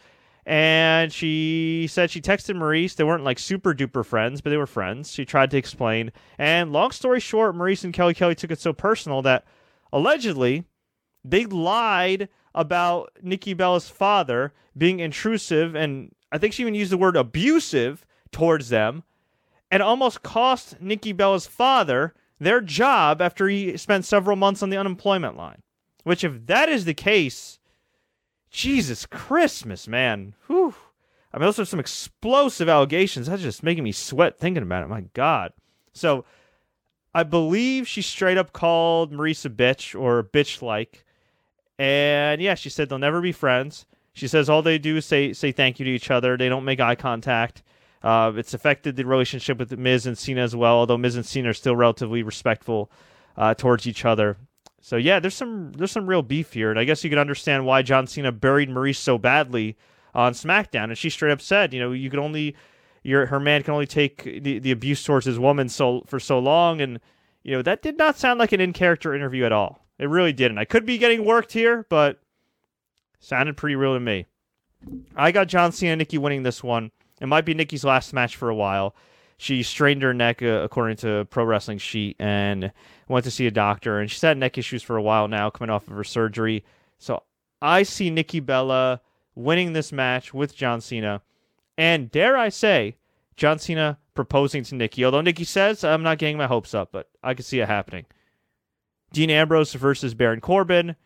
And 0.46 1.12
she 1.12 1.88
said 1.90 2.12
she 2.12 2.22
texted 2.22 2.56
Maryse. 2.56 2.96
They 2.96 3.04
weren't 3.04 3.24
like 3.24 3.40
super 3.40 3.74
duper 3.74 4.06
friends, 4.06 4.42
but 4.42 4.52
they 4.52 4.58
were 4.58 4.68
friends. 4.68 5.12
She 5.12 5.26
tried 5.26 5.50
to 5.52 5.58
explain. 5.58 6.12
And 6.38 6.72
long 6.72 6.92
story 6.92 7.20
short, 7.20 7.56
Maryse 7.56 7.84
and 7.84 7.94
Kelly 7.94 8.14
Kelly 8.14 8.36
took 8.36 8.52
it 8.52 8.60
so 8.60 8.72
personal 8.72 9.22
that 9.24 9.46
allegedly 9.92 10.66
they 11.24 11.46
lied 11.46 12.30
about 12.56 13.12
Nikki 13.22 13.54
Bella's 13.54 13.90
father 13.90 14.54
being 14.78 15.00
intrusive. 15.00 15.76
And 15.76 16.14
I 16.32 16.38
think 16.38 16.54
she 16.54 16.62
even 16.64 16.76
used 16.76 16.92
the 16.92 16.98
word 16.98 17.16
abusive 17.16 18.06
towards 18.32 18.70
them 18.70 19.04
and 19.72 19.84
almost 19.84 20.24
cost 20.24 20.82
Nikki 20.82 21.12
Bella's 21.12 21.48
father 21.48 22.14
their 22.40 22.62
job 22.62 23.22
after 23.22 23.48
he 23.48 23.76
spent 23.78 24.06
several 24.06 24.36
months 24.36 24.64
on 24.64 24.70
the 24.70 24.78
unemployment 24.78 25.36
line. 25.36 25.62
Which, 26.04 26.24
if 26.24 26.46
that 26.48 26.70
is 26.70 26.86
the 26.86 26.94
case, 26.94 27.60
Jesus 28.50 29.06
Christmas, 29.06 29.88
man. 29.88 30.34
Whew. 30.48 30.74
I 31.34 31.38
mean, 31.38 31.46
those 31.46 31.60
are 31.60 31.66
some 31.66 31.80
explosive 31.80 32.70
allegations. 32.70 33.28
That's 33.28 33.42
just 33.42 33.62
making 33.62 33.84
me 33.84 33.92
sweat 33.92 34.40
thinking 34.40 34.64
about 34.64 34.84
it. 34.84 34.90
My 34.90 35.02
God. 35.14 35.54
So, 35.94 36.26
I 37.14 37.24
believe 37.24 37.88
she 37.88 38.02
straight 38.02 38.38
up 38.38 38.54
called 38.54 39.12
Maryse 39.12 39.46
a 39.46 39.50
bitch 39.50 40.00
or 40.00 40.24
bitch 40.24 40.62
like. 40.62 41.06
And 41.78 42.42
yeah, 42.42 42.56
she 42.56 42.70
said 42.70 42.90
they'll 42.90 43.00
never 43.00 43.22
be 43.22 43.32
friends. 43.32 43.86
She 44.14 44.28
says 44.28 44.50
all 44.50 44.62
they 44.62 44.78
do 44.78 44.98
is 44.98 45.06
say 45.06 45.34
say 45.34 45.52
thank 45.52 45.80
you 45.80 45.86
to 45.86 45.92
each 45.92 46.12
other. 46.12 46.38
They 46.38 46.50
don't 46.50 46.66
make 46.66 46.80
eye 46.80 46.96
contact. 46.96 47.64
Uh, 48.02 48.32
it's 48.36 48.54
affected 48.54 48.96
the 48.96 49.06
relationship 49.06 49.58
with 49.58 49.78
Miz 49.78 50.06
and 50.06 50.18
Cena 50.18 50.42
as 50.42 50.56
well, 50.56 50.76
although 50.76 50.98
Miz 50.98 51.16
and 51.16 51.26
Cena 51.26 51.50
are 51.50 51.54
still 51.54 51.76
relatively 51.76 52.24
respectful 52.24 52.90
uh, 53.36 53.54
towards 53.54 53.88
each 53.88 54.06
other. 54.06 54.38
So 54.82 54.96
yeah, 54.96 55.20
there's 55.20 55.36
some 55.36 55.74
there's 55.74 55.92
some 55.92 56.08
real 56.08 56.22
beef 56.22 56.54
here, 56.54 56.70
and 56.70 56.80
I 56.80 56.86
guess 56.86 57.04
you 57.04 57.10
can 57.10 57.20
understand 57.20 57.66
why 57.66 57.82
John 57.82 58.08
Cena 58.08 58.32
buried 58.32 58.70
Maryse 58.70 58.96
so 58.96 59.18
badly 59.18 59.78
on 60.14 60.34
SmackDown. 60.34 60.86
And 60.86 60.98
she 60.98 61.10
straight 61.10 61.32
up 61.32 61.42
said, 61.42 61.74
you 61.74 61.80
know, 61.80 61.92
you 61.92 62.10
can 62.10 62.20
only 62.20 62.56
your 63.04 63.26
her 63.28 63.40
man 63.40 63.64
can 63.64 63.74
only 63.74 63.88
take 63.88 64.24
the, 64.24 64.60
the 64.60 64.72
abuse 64.72 65.04
towards 65.04 65.26
his 65.26 65.40
woman 65.40 65.70
so 65.70 66.04
for 66.08 66.20
so 66.20 66.40
long, 66.40 66.82
and 66.82 67.00
you 67.44 67.52
know 67.52 67.62
that 67.62 67.82
did 67.82 67.98
not 67.98 68.18
sound 68.18 68.40
like 68.40 68.52
an 68.52 68.62
in 68.62 68.74
character 68.74 69.14
interview 69.14 69.44
at 69.44 69.52
all. 69.52 69.86
It 69.98 70.08
really 70.10 70.34
didn't. 70.34 70.58
I 70.58 70.66
could 70.66 70.86
be 70.86 70.98
getting 70.98 71.26
worked 71.26 71.52
here, 71.52 71.86
but 71.90 72.22
sounded 73.20 73.58
pretty 73.58 73.76
real 73.76 73.94
to 73.94 74.00
me. 74.00 74.28
I 75.16 75.32
got 75.34 75.48
John 75.48 75.74
Cena, 75.74 75.94
and 75.94 76.00
Nikki 76.00 76.18
winning 76.18 76.44
this 76.44 76.64
one. 76.64 76.92
It 77.20 77.28
might 77.28 77.46
be 77.46 77.54
Nikki's 77.54 77.84
last 77.84 78.14
match 78.14 78.36
for 78.36 78.50
a 78.50 78.56
while. 78.56 78.96
She 79.38 79.64
strained 79.64 80.02
her 80.02 80.14
neck, 80.14 80.42
uh, 80.42 80.62
according 80.64 80.98
to 80.98 81.26
Pro 81.30 81.46
Wrestling 81.46 81.78
Sheet, 81.78 82.18
and 82.20 82.74
went 83.08 83.24
to 83.24 83.32
see 83.32 83.48
a 83.48 83.52
doctor. 83.52 84.00
And 84.00 84.12
she's 84.12 84.22
had 84.22 84.38
neck 84.38 84.58
issues 84.58 84.84
for 84.84 84.98
a 84.98 85.02
while 85.02 85.28
now, 85.28 85.50
coming 85.50 85.70
off 85.70 85.88
of 85.88 85.94
her 85.94 86.04
surgery. 86.04 86.66
So 86.98 87.24
I 87.62 87.84
see 87.84 88.10
Nikki 88.10 88.42
Bella 88.42 89.02
winning 89.36 89.74
this 89.74 89.92
match 89.92 90.34
with 90.34 90.56
John 90.56 90.82
Cena. 90.82 91.22
And 91.78 92.12
dare 92.12 92.36
I 92.38 92.50
say, 92.50 92.98
John 93.38 93.60
Cena 93.60 93.98
proposing 94.14 94.64
to 94.64 94.76
Nikki. 94.76 95.06
Although 95.06 95.22
Nikki 95.22 95.46
says, 95.46 95.86
I'm 95.86 96.04
not 96.04 96.18
getting 96.18 96.38
my 96.38 96.48
hopes 96.48 96.74
up, 96.74 96.92
but 96.92 97.10
I 97.24 97.34
can 97.34 97.46
see 97.46 97.62
it 97.62 97.68
happening. 97.70 98.06
Dean 99.14 99.30
Ambrose 99.30 99.74
versus 99.74 100.14
Baron 100.14 100.42
Corbin. 100.42 100.98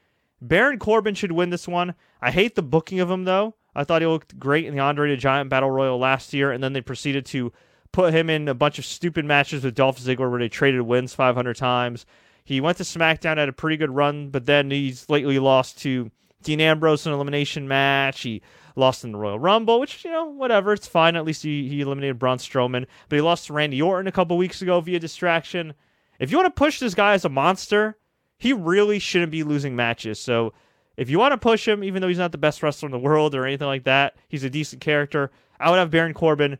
Baron 0.42 0.80
Corbin 0.80 1.14
should 1.14 1.32
win 1.32 1.52
this 1.52 1.68
one. 1.68 1.94
I 2.22 2.32
hate 2.32 2.56
the 2.56 2.64
booking 2.64 3.00
of 3.00 3.12
him, 3.12 3.26
though. 3.26 3.54
I 3.76 3.84
thought 3.84 4.02
he 4.02 4.08
looked 4.08 4.40
great 4.40 4.66
in 4.66 4.74
the 4.76 4.82
Andre 4.82 5.10
the 5.10 5.18
Giant 5.18 5.50
Battle 5.50 5.72
Royal 5.72 5.98
last 5.98 6.34
year, 6.34 6.52
and 6.52 6.64
then 6.64 6.74
they 6.74 6.82
proceeded 6.82 7.26
to 7.28 7.52
put 7.92 8.14
him 8.14 8.30
in 8.30 8.48
a 8.48 8.54
bunch 8.54 8.80
of 8.80 8.86
stupid 8.86 9.26
matches 9.26 9.64
with 9.64 9.76
Dolph 9.76 10.00
Ziggler 10.00 10.30
where 10.30 10.40
they 10.40 10.50
traded 10.50 10.82
wins 10.82 11.14
500 11.14 11.56
times. 11.56 12.06
He 12.44 12.60
went 12.60 12.78
to 12.78 12.84
SmackDown 12.84 13.38
at 13.38 13.50
a 13.50 13.54
pretty 13.54 13.78
good 13.78 13.92
run, 13.92 14.30
but 14.30 14.46
then 14.46 14.70
he's 14.70 15.10
lately 15.10 15.40
lost 15.40 15.80
to 15.80 16.12
Dean 16.44 16.60
Ambrose 16.60 17.06
in 17.06 17.12
an 17.12 17.16
elimination 17.16 17.68
match. 17.68 18.22
He 18.22 18.42
lost 18.76 19.04
in 19.04 19.12
the 19.12 19.18
Royal 19.18 19.40
Rumble, 19.40 19.80
which, 19.80 20.04
you 20.04 20.12
know, 20.12 20.26
whatever. 20.26 20.74
It's 20.74 20.88
fine. 20.88 21.16
At 21.16 21.26
least 21.26 21.44
he, 21.44 21.70
he 21.70 21.82
eliminated 21.82 22.20
Braun 22.20 22.38
Strowman. 22.38 22.86
But 23.08 23.16
he 23.16 23.22
lost 23.22 23.48
to 23.48 23.54
Randy 23.54 23.82
Orton 23.82 24.08
a 24.08 24.12
couple 24.12 24.38
weeks 24.38 24.62
ago 24.62 24.82
via 24.82 25.00
distraction. 25.00 25.74
If 26.20 26.32
you 26.32 26.38
want 26.38 26.54
to 26.54 26.60
push 26.60 26.80
this 26.80 26.94
guy 26.94 27.14
as 27.14 27.26
a 27.26 27.30
monster, 27.30 27.98
he 28.38 28.52
really 28.52 29.00
shouldn't 29.00 29.32
be 29.32 29.44
losing 29.44 29.76
matches. 29.76 30.20
So 30.20 30.54
if 30.98 31.10
you 31.10 31.20
want 31.20 31.32
to 31.34 31.38
push 31.38 31.68
him, 31.68 31.84
even 31.84 32.02
though 32.02 32.08
he's 32.08 32.18
not 32.18 32.32
the 32.32 32.38
best 32.38 32.62
wrestler 32.62 32.88
in 32.88 32.92
the 32.92 33.00
world 33.00 33.36
or 33.36 33.46
anything 33.46 33.68
like 33.68 33.84
that, 33.84 34.16
he's 34.28 34.44
a 34.44 34.50
decent 34.50 34.82
character. 34.82 35.32
I 35.60 35.70
would 35.70 35.80
have 35.80 35.92
Baron 35.92 36.14
Corbin 36.14 36.58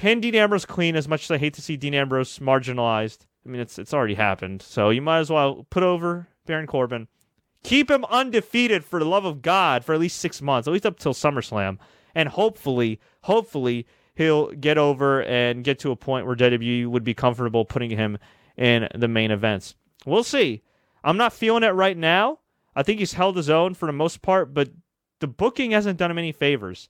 pin 0.00 0.20
Dean 0.20 0.34
Ambrose 0.34 0.64
clean 0.64 0.96
as 0.96 1.06
much 1.06 1.24
as 1.24 1.30
I 1.30 1.38
hate 1.38 1.54
to 1.54 1.62
see 1.62 1.76
Dean 1.76 1.94
Ambrose 1.94 2.38
marginalized. 2.38 3.26
I 3.44 3.48
mean, 3.50 3.60
it's 3.60 3.78
it's 3.78 3.94
already 3.94 4.14
happened. 4.14 4.62
So 4.62 4.90
you 4.90 5.02
might 5.02 5.18
as 5.18 5.30
well 5.30 5.66
put 5.70 5.82
over 5.82 6.28
Baron 6.46 6.66
Corbin. 6.66 7.06
Keep 7.62 7.90
him 7.90 8.06
undefeated 8.06 8.84
for 8.84 8.98
the 8.98 9.04
love 9.04 9.26
of 9.26 9.42
God 9.42 9.84
for 9.84 9.94
at 9.94 10.00
least 10.00 10.18
six 10.18 10.40
months, 10.40 10.66
at 10.66 10.72
least 10.72 10.86
up 10.86 10.98
till 10.98 11.12
SummerSlam. 11.12 11.78
And 12.14 12.30
hopefully, 12.30 12.98
hopefully, 13.22 13.86
he'll 14.14 14.50
get 14.52 14.78
over 14.78 15.22
and 15.22 15.62
get 15.62 15.78
to 15.80 15.90
a 15.90 15.96
point 15.96 16.26
where 16.26 16.34
WWE 16.34 16.86
would 16.86 17.04
be 17.04 17.14
comfortable 17.14 17.66
putting 17.66 17.90
him 17.90 18.18
in 18.56 18.88
the 18.94 19.08
main 19.08 19.30
events. 19.30 19.74
We'll 20.06 20.24
see. 20.24 20.62
I'm 21.04 21.18
not 21.18 21.34
feeling 21.34 21.62
it 21.62 21.68
right 21.68 21.96
now. 21.96 22.39
I 22.74 22.82
think 22.82 23.00
he's 23.00 23.14
held 23.14 23.36
his 23.36 23.50
own 23.50 23.74
for 23.74 23.86
the 23.86 23.92
most 23.92 24.22
part, 24.22 24.54
but 24.54 24.70
the 25.20 25.26
booking 25.26 25.72
hasn't 25.72 25.98
done 25.98 26.10
him 26.10 26.18
any 26.18 26.32
favors. 26.32 26.88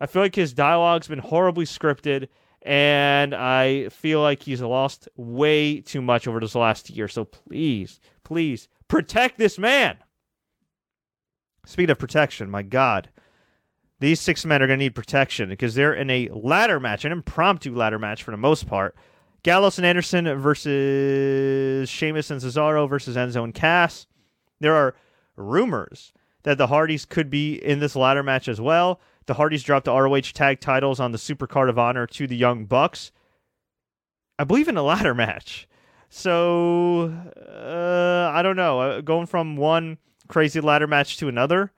I 0.00 0.06
feel 0.06 0.22
like 0.22 0.34
his 0.34 0.52
dialogue's 0.52 1.08
been 1.08 1.18
horribly 1.18 1.64
scripted, 1.64 2.28
and 2.62 3.34
I 3.34 3.88
feel 3.88 4.20
like 4.20 4.42
he's 4.42 4.60
lost 4.60 5.08
way 5.16 5.80
too 5.80 6.02
much 6.02 6.26
over 6.26 6.40
this 6.40 6.54
last 6.54 6.90
year. 6.90 7.08
So 7.08 7.24
please, 7.24 8.00
please 8.24 8.68
protect 8.88 9.38
this 9.38 9.58
man. 9.58 9.98
Speaking 11.66 11.90
of 11.90 11.98
protection, 11.98 12.50
my 12.50 12.62
God, 12.62 13.10
these 14.00 14.20
six 14.20 14.44
men 14.44 14.62
are 14.62 14.66
going 14.66 14.78
to 14.78 14.84
need 14.84 14.94
protection 14.94 15.48
because 15.48 15.74
they're 15.74 15.94
in 15.94 16.08
a 16.08 16.28
ladder 16.32 16.80
match, 16.80 17.04
an 17.04 17.12
impromptu 17.12 17.74
ladder 17.74 17.98
match 17.98 18.22
for 18.22 18.30
the 18.30 18.36
most 18.36 18.66
part. 18.66 18.96
Gallows 19.42 19.78
and 19.78 19.86
Anderson 19.86 20.24
versus 20.38 21.88
Sheamus 21.88 22.30
and 22.30 22.40
Cesaro 22.40 22.88
versus 22.88 23.16
Enzo 23.16 23.44
and 23.44 23.54
Cass. 23.54 24.06
There 24.60 24.74
are 24.74 24.94
rumors 25.38 26.12
that 26.42 26.58
the 26.58 26.68
Hardys 26.68 27.04
could 27.04 27.30
be 27.30 27.54
in 27.54 27.80
this 27.80 27.96
ladder 27.96 28.22
match 28.22 28.48
as 28.48 28.60
well. 28.60 29.00
The 29.26 29.34
Hardys 29.34 29.62
dropped 29.62 29.84
the 29.84 29.92
ROH 29.92 30.32
tag 30.32 30.60
titles 30.60 31.00
on 31.00 31.12
the 31.12 31.18
Super 31.18 31.46
Card 31.46 31.68
of 31.68 31.78
Honor 31.78 32.06
to 32.06 32.26
the 32.26 32.36
Young 32.36 32.64
Bucks. 32.64 33.12
I 34.38 34.44
believe 34.44 34.68
in 34.68 34.76
a 34.76 34.82
ladder 34.82 35.14
match. 35.14 35.68
So, 36.08 37.12
uh, 37.36 38.30
I 38.32 38.42
don't 38.42 38.56
know. 38.56 38.80
Uh, 38.80 39.00
going 39.00 39.26
from 39.26 39.56
one 39.56 39.98
crazy 40.28 40.60
ladder 40.60 40.86
match 40.86 41.18
to 41.18 41.28
another, 41.28 41.72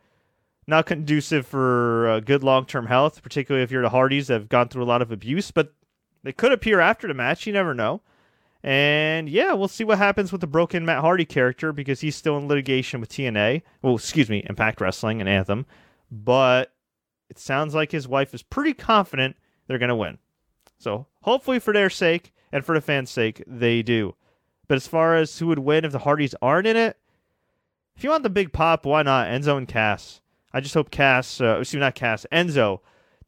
not 0.66 0.86
conducive 0.86 1.46
for 1.46 2.08
uh, 2.08 2.20
good 2.20 2.44
long 2.44 2.66
term 2.66 2.86
health, 2.86 3.22
particularly 3.22 3.64
if 3.64 3.70
you're 3.70 3.82
the 3.82 3.88
Hardys 3.88 4.28
that 4.28 4.34
have 4.34 4.48
gone 4.48 4.68
through 4.68 4.84
a 4.84 4.84
lot 4.84 5.02
of 5.02 5.10
abuse. 5.10 5.50
But 5.50 5.74
they 6.22 6.32
could 6.32 6.52
appear 6.52 6.78
after 6.78 7.08
the 7.08 7.14
match. 7.14 7.46
You 7.46 7.52
never 7.52 7.74
know. 7.74 8.02
And 8.62 9.28
yeah, 9.28 9.52
we'll 9.54 9.68
see 9.68 9.84
what 9.84 9.98
happens 9.98 10.32
with 10.32 10.40
the 10.40 10.46
broken 10.46 10.84
Matt 10.84 11.00
Hardy 11.00 11.24
character 11.24 11.72
because 11.72 12.00
he's 12.00 12.16
still 12.16 12.36
in 12.36 12.46
litigation 12.46 13.00
with 13.00 13.08
TNA. 13.08 13.62
Well, 13.80 13.94
excuse 13.94 14.28
me, 14.28 14.44
Impact 14.48 14.80
Wrestling 14.80 15.20
and 15.20 15.28
Anthem. 15.28 15.66
But 16.10 16.72
it 17.30 17.38
sounds 17.38 17.74
like 17.74 17.92
his 17.92 18.08
wife 18.08 18.34
is 18.34 18.42
pretty 18.42 18.74
confident 18.74 19.36
they're 19.66 19.78
going 19.78 19.88
to 19.88 19.96
win. 19.96 20.18
So 20.78 21.06
hopefully, 21.22 21.58
for 21.58 21.72
their 21.72 21.90
sake 21.90 22.32
and 22.52 22.64
for 22.64 22.74
the 22.74 22.80
fans' 22.80 23.10
sake, 23.10 23.42
they 23.46 23.82
do. 23.82 24.14
But 24.68 24.76
as 24.76 24.86
far 24.86 25.16
as 25.16 25.38
who 25.38 25.46
would 25.46 25.58
win 25.58 25.84
if 25.84 25.92
the 25.92 26.00
Hardys 26.00 26.34
aren't 26.42 26.66
in 26.66 26.76
it, 26.76 26.96
if 27.96 28.04
you 28.04 28.10
want 28.10 28.22
the 28.22 28.30
big 28.30 28.52
pop, 28.52 28.86
why 28.86 29.02
not 29.02 29.28
Enzo 29.28 29.56
and 29.56 29.68
Cass? 29.68 30.20
I 30.52 30.60
just 30.60 30.74
hope 30.74 30.90
Cass, 30.90 31.40
uh, 31.40 31.58
excuse 31.60 31.78
me, 31.78 31.80
not 31.80 31.94
Cass, 31.94 32.26
Enzo 32.32 32.80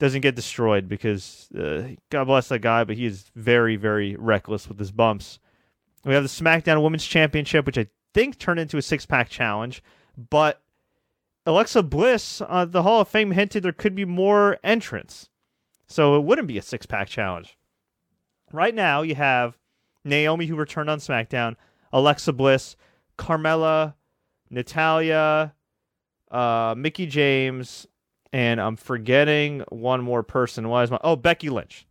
doesn't 0.03 0.23
get 0.23 0.35
destroyed 0.35 0.89
because 0.89 1.49
uh, 1.53 1.91
God 2.11 2.25
bless 2.25 2.49
that 2.49 2.59
guy, 2.59 2.83
but 2.83 2.97
he 2.97 3.07
is 3.07 3.31
very, 3.37 3.77
very 3.77 4.17
reckless 4.17 4.69
with 4.69 4.77
his 4.77 4.91
bumps. 4.91 5.39
We 6.05 6.13
have 6.15 6.25
the 6.25 6.29
SmackDown 6.29 6.83
Women's 6.83 7.07
Championship, 7.07 7.67
which 7.67 7.79
I 7.79 7.87
think 8.13 8.37
turned 8.37 8.59
into 8.59 8.77
a 8.77 8.83
six 8.83 9.07
pack 9.07 9.29
challenge, 9.29 9.81
but 10.19 10.61
Alexa 11.47 11.85
Bliss, 11.85 12.43
uh, 12.49 12.65
the 12.65 12.83
Hall 12.83 13.03
of 13.03 13.07
Fame 13.07 13.31
hinted 13.31 13.63
there 13.63 13.71
could 13.71 13.95
be 13.95 14.05
more 14.05 14.59
entrants, 14.65 15.29
so 15.87 16.17
it 16.17 16.25
wouldn't 16.25 16.49
be 16.49 16.59
a 16.59 16.63
six 16.63 16.85
pack 16.85 17.07
challenge. 17.07 17.57
Right 18.51 18.75
now, 18.75 19.03
you 19.03 19.15
have 19.15 19.57
Naomi, 20.05 20.47
who 20.47 20.57
returned 20.57 20.91
on 20.91 20.99
SmackDown, 20.99 21.55
Alexa 21.93 22.33
Bliss, 22.33 22.75
Carmella, 23.17 23.95
Natalya, 24.51 25.55
uh, 26.29 26.75
Mickie 26.77 27.07
James, 27.07 27.87
and 28.33 28.61
I'm 28.61 28.77
forgetting 28.77 29.65
one 29.69 30.03
more 30.03 30.23
person. 30.23 30.69
Why 30.69 30.83
is 30.83 30.91
my 30.91 30.99
oh 31.03 31.17
Becky 31.17 31.51
Lynch? 31.51 31.87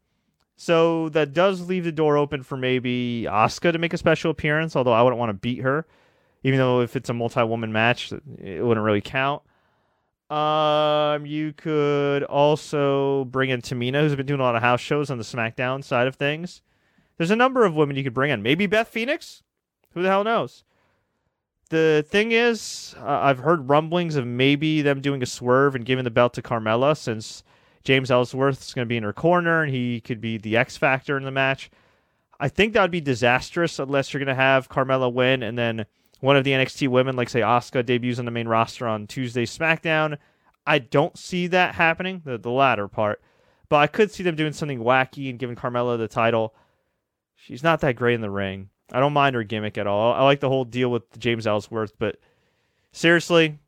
So 0.55 1.09
that 1.09 1.33
does 1.33 1.67
leave 1.67 1.83
the 1.83 1.91
door 1.91 2.17
open 2.17 2.43
for 2.43 2.55
maybe 2.55 3.25
Asuka 3.27 3.71
to 3.71 3.79
make 3.79 3.93
a 3.93 3.97
special 3.97 4.31
appearance. 4.31 4.75
Although 4.75 4.93
I 4.93 5.01
wouldn't 5.01 5.19
want 5.19 5.29
to 5.29 5.33
beat 5.33 5.61
her, 5.61 5.85
even 6.43 6.59
though 6.59 6.81
if 6.81 6.95
it's 6.95 7.09
a 7.09 7.13
multi-woman 7.13 7.71
match, 7.71 8.11
it 8.39 8.63
wouldn't 8.63 8.85
really 8.85 9.01
count. 9.01 9.41
Um, 10.29 11.25
you 11.25 11.51
could 11.51 12.23
also 12.23 13.25
bring 13.25 13.49
in 13.49 13.61
Tamina, 13.61 14.01
who's 14.01 14.15
been 14.15 14.25
doing 14.25 14.39
a 14.39 14.43
lot 14.43 14.55
of 14.55 14.61
house 14.61 14.79
shows 14.79 15.09
on 15.09 15.17
the 15.17 15.25
SmackDown 15.25 15.83
side 15.83 16.07
of 16.07 16.15
things. 16.15 16.61
There's 17.17 17.31
a 17.31 17.35
number 17.35 17.65
of 17.65 17.75
women 17.75 17.97
you 17.97 18.03
could 18.03 18.13
bring 18.13 18.31
in. 18.31 18.41
Maybe 18.41 18.65
Beth 18.65 18.87
Phoenix. 18.87 19.43
Who 19.93 20.01
the 20.01 20.07
hell 20.07 20.23
knows? 20.23 20.63
The 21.71 22.05
thing 22.07 22.33
is, 22.33 22.93
uh, 22.99 23.05
I've 23.05 23.39
heard 23.39 23.69
rumblings 23.69 24.15
of 24.15 24.27
maybe 24.27 24.81
them 24.81 25.01
doing 25.01 25.23
a 25.23 25.25
swerve 25.25 25.73
and 25.73 25.85
giving 25.85 26.03
the 26.03 26.11
belt 26.11 26.33
to 26.35 26.41
Carmella 26.41 26.95
since 26.95 27.43
James 27.83 28.11
Ellsworth 28.11 28.61
is 28.61 28.73
going 28.73 28.85
to 28.85 28.89
be 28.89 28.97
in 28.97 29.03
her 29.03 29.13
corner 29.13 29.63
and 29.63 29.73
he 29.73 30.01
could 30.01 30.21
be 30.21 30.37
the 30.37 30.55
X 30.57 30.77
factor 30.77 31.17
in 31.17 31.23
the 31.23 31.31
match. 31.31 31.71
I 32.39 32.49
think 32.49 32.73
that 32.73 32.81
would 32.81 32.91
be 32.91 33.01
disastrous 33.01 33.79
unless 33.79 34.13
you're 34.13 34.23
going 34.23 34.35
to 34.35 34.41
have 34.41 34.69
Carmella 34.69 35.11
win 35.11 35.41
and 35.41 35.57
then 35.57 35.85
one 36.19 36.35
of 36.35 36.43
the 36.43 36.51
NXT 36.51 36.89
women, 36.89 37.15
like 37.15 37.29
say 37.29 37.39
Asuka, 37.39 37.85
debuts 37.85 38.19
on 38.19 38.25
the 38.25 38.31
main 38.31 38.47
roster 38.47 38.87
on 38.87 39.07
Tuesday 39.07 39.45
SmackDown. 39.45 40.17
I 40.67 40.79
don't 40.79 41.17
see 41.17 41.47
that 41.47 41.75
happening, 41.75 42.21
the, 42.25 42.37
the 42.37 42.51
latter 42.51 42.87
part, 42.87 43.21
but 43.69 43.77
I 43.77 43.87
could 43.87 44.11
see 44.11 44.23
them 44.23 44.35
doing 44.35 44.53
something 44.53 44.79
wacky 44.79 45.29
and 45.29 45.39
giving 45.39 45.55
Carmella 45.55 45.97
the 45.97 46.07
title. 46.07 46.53
She's 47.35 47.63
not 47.63 47.79
that 47.81 47.95
great 47.95 48.15
in 48.15 48.21
the 48.21 48.29
ring. 48.29 48.69
I 48.91 48.99
don't 48.99 49.13
mind 49.13 49.35
her 49.35 49.43
gimmick 49.43 49.77
at 49.77 49.87
all. 49.87 50.13
I 50.13 50.23
like 50.23 50.39
the 50.39 50.49
whole 50.49 50.65
deal 50.65 50.89
with 50.89 51.03
James 51.17 51.47
Ellsworth, 51.47 51.93
but 51.97 52.17
seriously, 52.91 53.59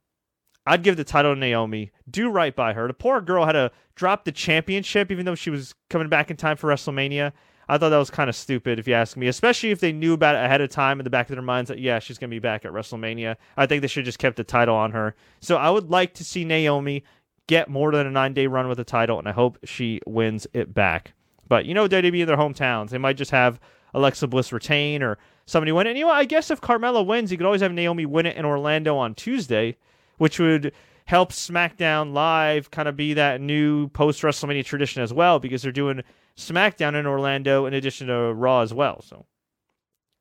I'd 0.65 0.84
give 0.84 0.98
the 0.98 1.03
title 1.03 1.34
to 1.34 1.39
Naomi. 1.39 1.92
Do 2.10 2.30
right 2.30 2.56
by 2.56 2.74
her. 2.74 2.88
The 2.88 2.94
poor 2.94 3.22
girl 3.22 3.46
had 3.46 3.53
to 3.53 3.72
drop 3.96 4.25
the 4.25 4.32
championship, 4.32 5.12
even 5.12 5.25
though 5.25 5.36
she 5.36 5.50
was 5.50 5.75
coming 5.89 6.10
back 6.10 6.32
in 6.32 6.38
time 6.38 6.58
for 6.58 6.70
WrestleMania. 6.70 7.34
I 7.68 7.77
thought 7.77 7.89
that 7.89 7.98
was 7.98 8.10
kind 8.10 8.30
of 8.30 8.36
stupid, 8.36 8.77
if 8.77 8.88
you 8.88 8.94
ask 8.94 9.15
me, 9.15 9.27
especially 9.27 9.72
if 9.72 9.80
they 9.80 9.94
knew 9.94 10.13
about 10.13 10.36
it 10.36 10.44
ahead 10.44 10.60
of 10.60 10.70
time 10.70 11.00
in 11.00 11.06
the 11.06 11.10
back 11.10 11.30
of 11.30 11.36
their 11.36 11.44
minds 11.44 11.70
that, 11.70 11.80
yeah, 11.80 12.00
she's 12.00 12.18
going 12.18 12.30
to 12.30 12.36
be 12.36 12.39
back 12.39 12.65
at 12.65 12.74
WrestleMania. 12.74 13.38
I 13.56 13.65
think 13.65 13.82
they 13.82 13.88
should 13.88 14.01
have 14.01 14.08
just 14.08 14.20
kept 14.20 14.36
the 14.36 14.44
title 14.44 14.75
on 14.75 14.92
her. 14.92 15.15
So 15.39 15.56
I 15.56 15.70
would 15.70 15.89
like 15.89 16.13
to 16.15 16.25
see 16.25 16.44
Naomi 16.44 17.06
get 17.48 17.70
more 17.70 17.92
than 17.92 18.06
a 18.08 18.12
nine 18.12 18.34
day 18.34 18.48
run 18.48 18.68
with 18.68 18.77
the 18.77 18.84
title, 18.84 19.18
and 19.18 19.27
I 19.27 19.32
hope 19.32 19.58
she 19.63 20.01
wins 20.06 20.46
it 20.53 20.74
back. 20.74 21.13
But 21.48 21.65
you 21.65 21.74
know, 21.74 21.88
WWE 21.88 22.22
in 22.22 22.27
their 22.27 22.38
hometowns, 22.38 22.89
they 22.89 22.98
might 22.98 23.18
just 23.18 23.32
have 23.32 23.60
Alexa 23.94 24.28
Bliss 24.28 24.52
retain 24.52 25.04
or 25.04 25.18
somebody 25.46 25.72
win. 25.72 25.88
And 25.88 25.98
you 25.98 26.06
know, 26.06 26.12
I 26.12 26.26
guess 26.26 26.52
if 26.52 26.62
Carmella 26.62 27.06
wins, 27.06 27.32
you 27.32 27.38
could 27.38 27.46
always 27.46 27.62
have 27.62 27.72
Naomi 27.72 28.06
win 28.06 28.26
it 28.26 28.38
in 28.38 28.46
Orlando 28.46 28.98
on 28.98 29.16
Tuesday, 29.16 29.78
which 30.18 30.40
would 30.40 30.74
help 31.06 31.32
SmackDown 31.32 32.14
Live 32.14 32.72
kind 32.72 32.88
of 32.88 32.96
be 32.96 33.14
that 33.14 33.42
new 33.42 33.90
post 33.90 34.22
WrestleMania 34.22 34.66
tradition 34.66 35.04
as 35.04 35.14
well, 35.14 35.40
because 35.40 35.62
they're 35.62 35.72
doing 35.72 36.02
SmackDown 36.38 36.98
in 36.98 37.06
Orlando 37.06 37.66
in 37.66 37.74
addition 37.74 38.08
to 38.08 38.34
Raw 38.34 38.62
as 38.62 38.74
well. 38.74 39.02
So 39.02 39.26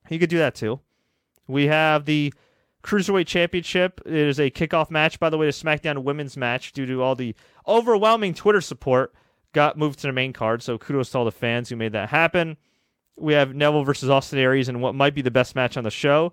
you 0.09 0.19
could 0.19 0.31
do 0.31 0.38
that 0.38 0.55
too. 0.55 0.81
We 1.47 1.69
have 1.69 2.05
the 2.05 2.35
Cruiserweight 2.83 3.26
Championship. 3.26 4.00
It 4.05 4.12
is 4.12 4.41
a 4.41 4.50
kickoff 4.50 4.91
match, 4.91 5.21
by 5.21 5.31
the 5.31 5.38
way, 5.38 5.47
to 5.47 5.52
SmackDown 5.52 6.02
Women's 6.02 6.37
match 6.37 6.73
due 6.73 6.87
to 6.87 7.02
all 7.02 7.14
the 7.14 7.35
overwhelming 7.67 8.35
Twitter 8.35 8.61
support. 8.61 9.14
Got 9.52 9.79
moved 9.79 10.00
to 10.00 10.07
the 10.07 10.12
main 10.12 10.33
card, 10.33 10.62
so 10.62 10.79
kudos 10.79 11.11
to 11.11 11.19
all 11.19 11.25
the 11.25 11.31
fans 11.31 11.69
who 11.69 11.76
made 11.76 11.93
that 11.93 12.09
happen. 12.09 12.57
We 13.23 13.35
have 13.35 13.55
Neville 13.55 13.85
versus 13.85 14.11
Austin 14.11 14.38
Aries 14.38 14.69
in 14.69 14.81
what 14.81 14.95
might 14.95 15.14
be 15.14 15.23
the 15.23 15.31
best 15.31 15.55
match 15.55 15.76
on 15.76 15.85
the 15.85 15.91
show, 15.91 16.33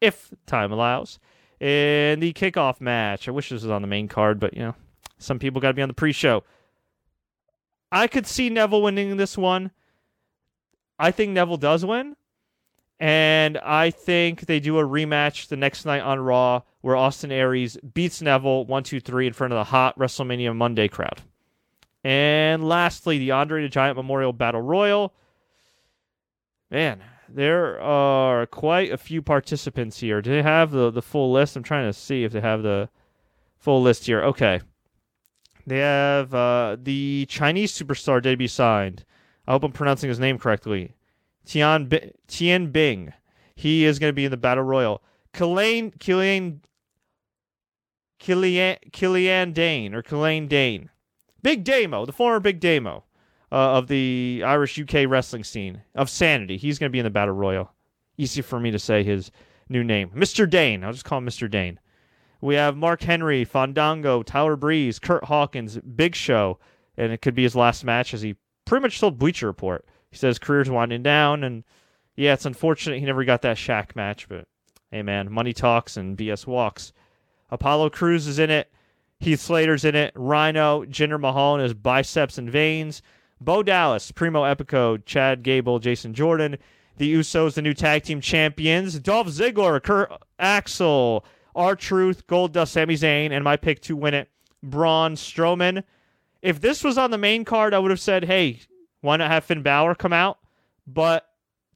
if 0.00 0.30
time 0.46 0.72
allows. 0.72 1.18
In 1.60 2.20
the 2.20 2.32
kickoff 2.32 2.80
match, 2.80 3.28
I 3.28 3.32
wish 3.32 3.50
this 3.50 3.62
was 3.62 3.70
on 3.70 3.82
the 3.82 3.88
main 3.88 4.08
card, 4.08 4.40
but 4.40 4.54
you 4.54 4.60
know, 4.60 4.74
some 5.18 5.38
people 5.38 5.60
got 5.60 5.68
to 5.68 5.74
be 5.74 5.82
on 5.82 5.88
the 5.88 5.94
pre-show. 5.94 6.42
I 7.92 8.06
could 8.06 8.26
see 8.26 8.48
Neville 8.48 8.82
winning 8.82 9.18
this 9.18 9.36
one. 9.36 9.70
I 10.98 11.10
think 11.10 11.32
Neville 11.32 11.58
does 11.58 11.84
win. 11.84 12.16
And 12.98 13.56
I 13.58 13.90
think 13.90 14.42
they 14.42 14.60
do 14.60 14.78
a 14.78 14.84
rematch 14.84 15.48
the 15.48 15.56
next 15.56 15.86
night 15.86 16.02
on 16.02 16.20
Raw 16.20 16.62
where 16.82 16.96
Austin 16.96 17.32
Aries 17.32 17.78
beats 17.78 18.20
Neville 18.20 18.66
1 18.66 18.82
2 18.82 19.00
3 19.00 19.26
in 19.26 19.32
front 19.32 19.52
of 19.52 19.58
the 19.58 19.64
hot 19.64 19.98
WrestleMania 19.98 20.54
Monday 20.54 20.88
crowd. 20.88 21.22
And 22.04 22.66
lastly, 22.66 23.18
the 23.18 23.30
Andre 23.30 23.62
the 23.62 23.68
Giant 23.68 23.96
Memorial 23.96 24.32
Battle 24.32 24.62
Royal. 24.62 25.14
Man, 26.70 27.02
there 27.28 27.80
are 27.80 28.46
quite 28.46 28.92
a 28.92 28.96
few 28.96 29.22
participants 29.22 29.98
here. 29.98 30.22
Do 30.22 30.30
they 30.30 30.42
have 30.42 30.70
the, 30.70 30.90
the 30.90 31.02
full 31.02 31.32
list? 31.32 31.56
I'm 31.56 31.62
trying 31.62 31.88
to 31.88 31.92
see 31.92 32.22
if 32.22 32.32
they 32.32 32.40
have 32.40 32.62
the 32.62 32.88
full 33.58 33.82
list 33.82 34.06
here. 34.06 34.22
Okay. 34.22 34.60
They 35.66 35.78
have 35.78 36.32
uh, 36.32 36.76
the 36.80 37.26
Chinese 37.28 37.72
superstar 37.72 38.22
debut 38.22 38.48
signed. 38.48 39.04
I 39.46 39.52
hope 39.52 39.64
I'm 39.64 39.72
pronouncing 39.72 40.08
his 40.08 40.20
name 40.20 40.38
correctly. 40.38 40.94
Tian, 41.44 41.86
B- 41.86 42.12
Tian 42.28 42.70
Bing. 42.70 43.12
He 43.54 43.84
is 43.84 43.98
going 43.98 44.10
to 44.10 44.14
be 44.14 44.24
in 44.24 44.30
the 44.30 44.36
Battle 44.36 44.64
Royal. 44.64 45.02
Killian, 45.32 45.90
Killian, 45.92 46.62
Killian, 48.18 48.76
Killian 48.92 49.52
Dain, 49.52 49.94
or 49.94 50.02
Killian 50.02 50.46
Dain. 50.46 50.90
Big 51.42 51.64
Damo, 51.64 52.06
the 52.06 52.12
former 52.12 52.40
Big 52.40 52.60
Damo 52.60 53.04
uh, 53.52 53.78
of 53.78 53.88
the 53.88 54.42
Irish 54.44 54.78
UK 54.78 55.08
wrestling 55.08 55.44
scene, 55.44 55.82
of 55.94 56.08
Sanity. 56.08 56.56
He's 56.56 56.78
going 56.78 56.90
to 56.90 56.92
be 56.92 56.98
in 56.98 57.04
the 57.04 57.10
Battle 57.10 57.34
Royal. 57.34 57.72
Easy 58.16 58.42
for 58.42 58.60
me 58.60 58.70
to 58.70 58.78
say 58.78 59.02
his 59.02 59.30
new 59.68 59.82
name. 59.82 60.10
Mr. 60.10 60.48
Dain. 60.48 60.84
I'll 60.84 60.92
just 60.92 61.04
call 61.04 61.18
him 61.18 61.26
Mr. 61.26 61.50
Dain. 61.50 61.80
We 62.40 62.54
have 62.54 62.76
Mark 62.76 63.02
Henry, 63.02 63.44
Fandango, 63.44 64.22
Tyler 64.22 64.56
Breeze, 64.56 64.98
Kurt 64.98 65.24
Hawkins, 65.24 65.78
Big 65.78 66.14
Show, 66.14 66.58
and 66.96 67.12
it 67.12 67.20
could 67.22 67.34
be 67.34 67.42
his 67.42 67.56
last 67.56 67.84
match 67.84 68.14
as 68.14 68.22
he 68.22 68.36
pretty 68.64 68.82
much 68.82 69.00
told 69.00 69.18
Bleacher 69.18 69.46
Report. 69.46 69.84
He 70.10 70.16
says 70.16 70.38
career's 70.38 70.70
winding 70.70 71.02
down, 71.02 71.44
and 71.44 71.64
yeah, 72.16 72.32
it's 72.32 72.46
unfortunate 72.46 72.98
he 72.98 73.04
never 73.04 73.24
got 73.24 73.42
that 73.42 73.56
Shaq 73.56 73.94
match, 73.94 74.28
but 74.28 74.46
hey, 74.90 75.02
man, 75.02 75.30
money 75.30 75.52
talks 75.52 75.96
and 75.96 76.16
BS 76.16 76.46
walks. 76.46 76.92
Apollo 77.50 77.90
Crews 77.90 78.26
is 78.26 78.38
in 78.38 78.50
it. 78.50 78.72
Heath 79.18 79.40
Slater's 79.40 79.84
in 79.84 79.94
it. 79.94 80.12
Rhino, 80.14 80.84
Jinder 80.84 81.20
Mahal 81.20 81.56
in 81.56 81.62
his 81.62 81.74
biceps 81.74 82.38
and 82.38 82.50
veins. 82.50 83.02
Bo 83.40 83.62
Dallas, 83.62 84.10
Primo 84.12 84.42
Epico, 84.42 85.02
Chad 85.04 85.42
Gable, 85.42 85.78
Jason 85.78 86.14
Jordan. 86.14 86.58
The 86.96 87.14
Usos, 87.14 87.54
the 87.54 87.62
new 87.62 87.72
tag 87.72 88.02
team 88.02 88.20
champions. 88.20 88.98
Dolph 88.98 89.28
Ziggler, 89.28 89.82
Curt 89.82 90.12
Axel, 90.38 91.24
R-Truth, 91.54 92.26
Goldust, 92.26 92.68
Sami 92.68 92.94
Zayn, 92.94 93.30
and 93.30 93.42
my 93.42 93.56
pick 93.56 93.80
to 93.82 93.96
win 93.96 94.12
it, 94.12 94.28
Braun 94.62 95.14
Strowman. 95.14 95.82
If 96.42 96.60
this 96.60 96.84
was 96.84 96.98
on 96.98 97.10
the 97.10 97.18
main 97.18 97.46
card, 97.46 97.72
I 97.72 97.78
would 97.78 97.90
have 97.90 98.00
said, 98.00 98.24
hey, 98.24 98.60
why 99.00 99.16
not 99.16 99.30
have 99.30 99.44
Finn 99.44 99.62
Balor 99.62 99.94
come 99.94 100.12
out? 100.12 100.38
But 100.86 101.26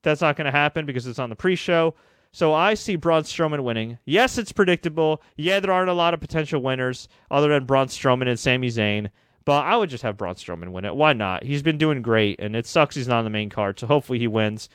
that's 0.02 0.20
not 0.20 0.36
going 0.36 0.44
to 0.44 0.50
happen 0.50 0.84
because 0.84 1.06
it's 1.06 1.18
on 1.18 1.30
the 1.30 1.36
pre-show. 1.36 1.94
So 2.32 2.52
I 2.52 2.74
see 2.74 2.96
Braun 2.96 3.22
Strowman 3.22 3.62
winning. 3.62 3.98
Yes, 4.04 4.36
it's 4.36 4.52
predictable. 4.52 5.22
Yeah, 5.36 5.60
there 5.60 5.72
aren't 5.72 5.88
a 5.88 5.94
lot 5.94 6.14
of 6.14 6.20
potential 6.20 6.60
winners 6.60 7.08
other 7.30 7.48
than 7.48 7.64
Braun 7.64 7.86
Strowman 7.86 8.28
and 8.28 8.38
Sami 8.38 8.68
Zayn. 8.68 9.08
But 9.44 9.64
I 9.64 9.76
would 9.76 9.90
just 9.90 10.02
have 10.02 10.16
Braun 10.16 10.36
Strowman 10.36 10.72
win 10.72 10.84
it. 10.84 10.96
Why 10.96 11.12
not? 11.12 11.42
He's 11.42 11.62
been 11.62 11.76
doing 11.76 12.00
great, 12.00 12.40
and 12.40 12.56
it 12.56 12.66
sucks 12.66 12.94
he's 12.94 13.08
not 13.08 13.18
on 13.18 13.24
the 13.24 13.30
main 13.30 13.50
card. 13.50 13.78
So 13.78 13.86
hopefully 13.86 14.18
he 14.18 14.26
wins. 14.26 14.68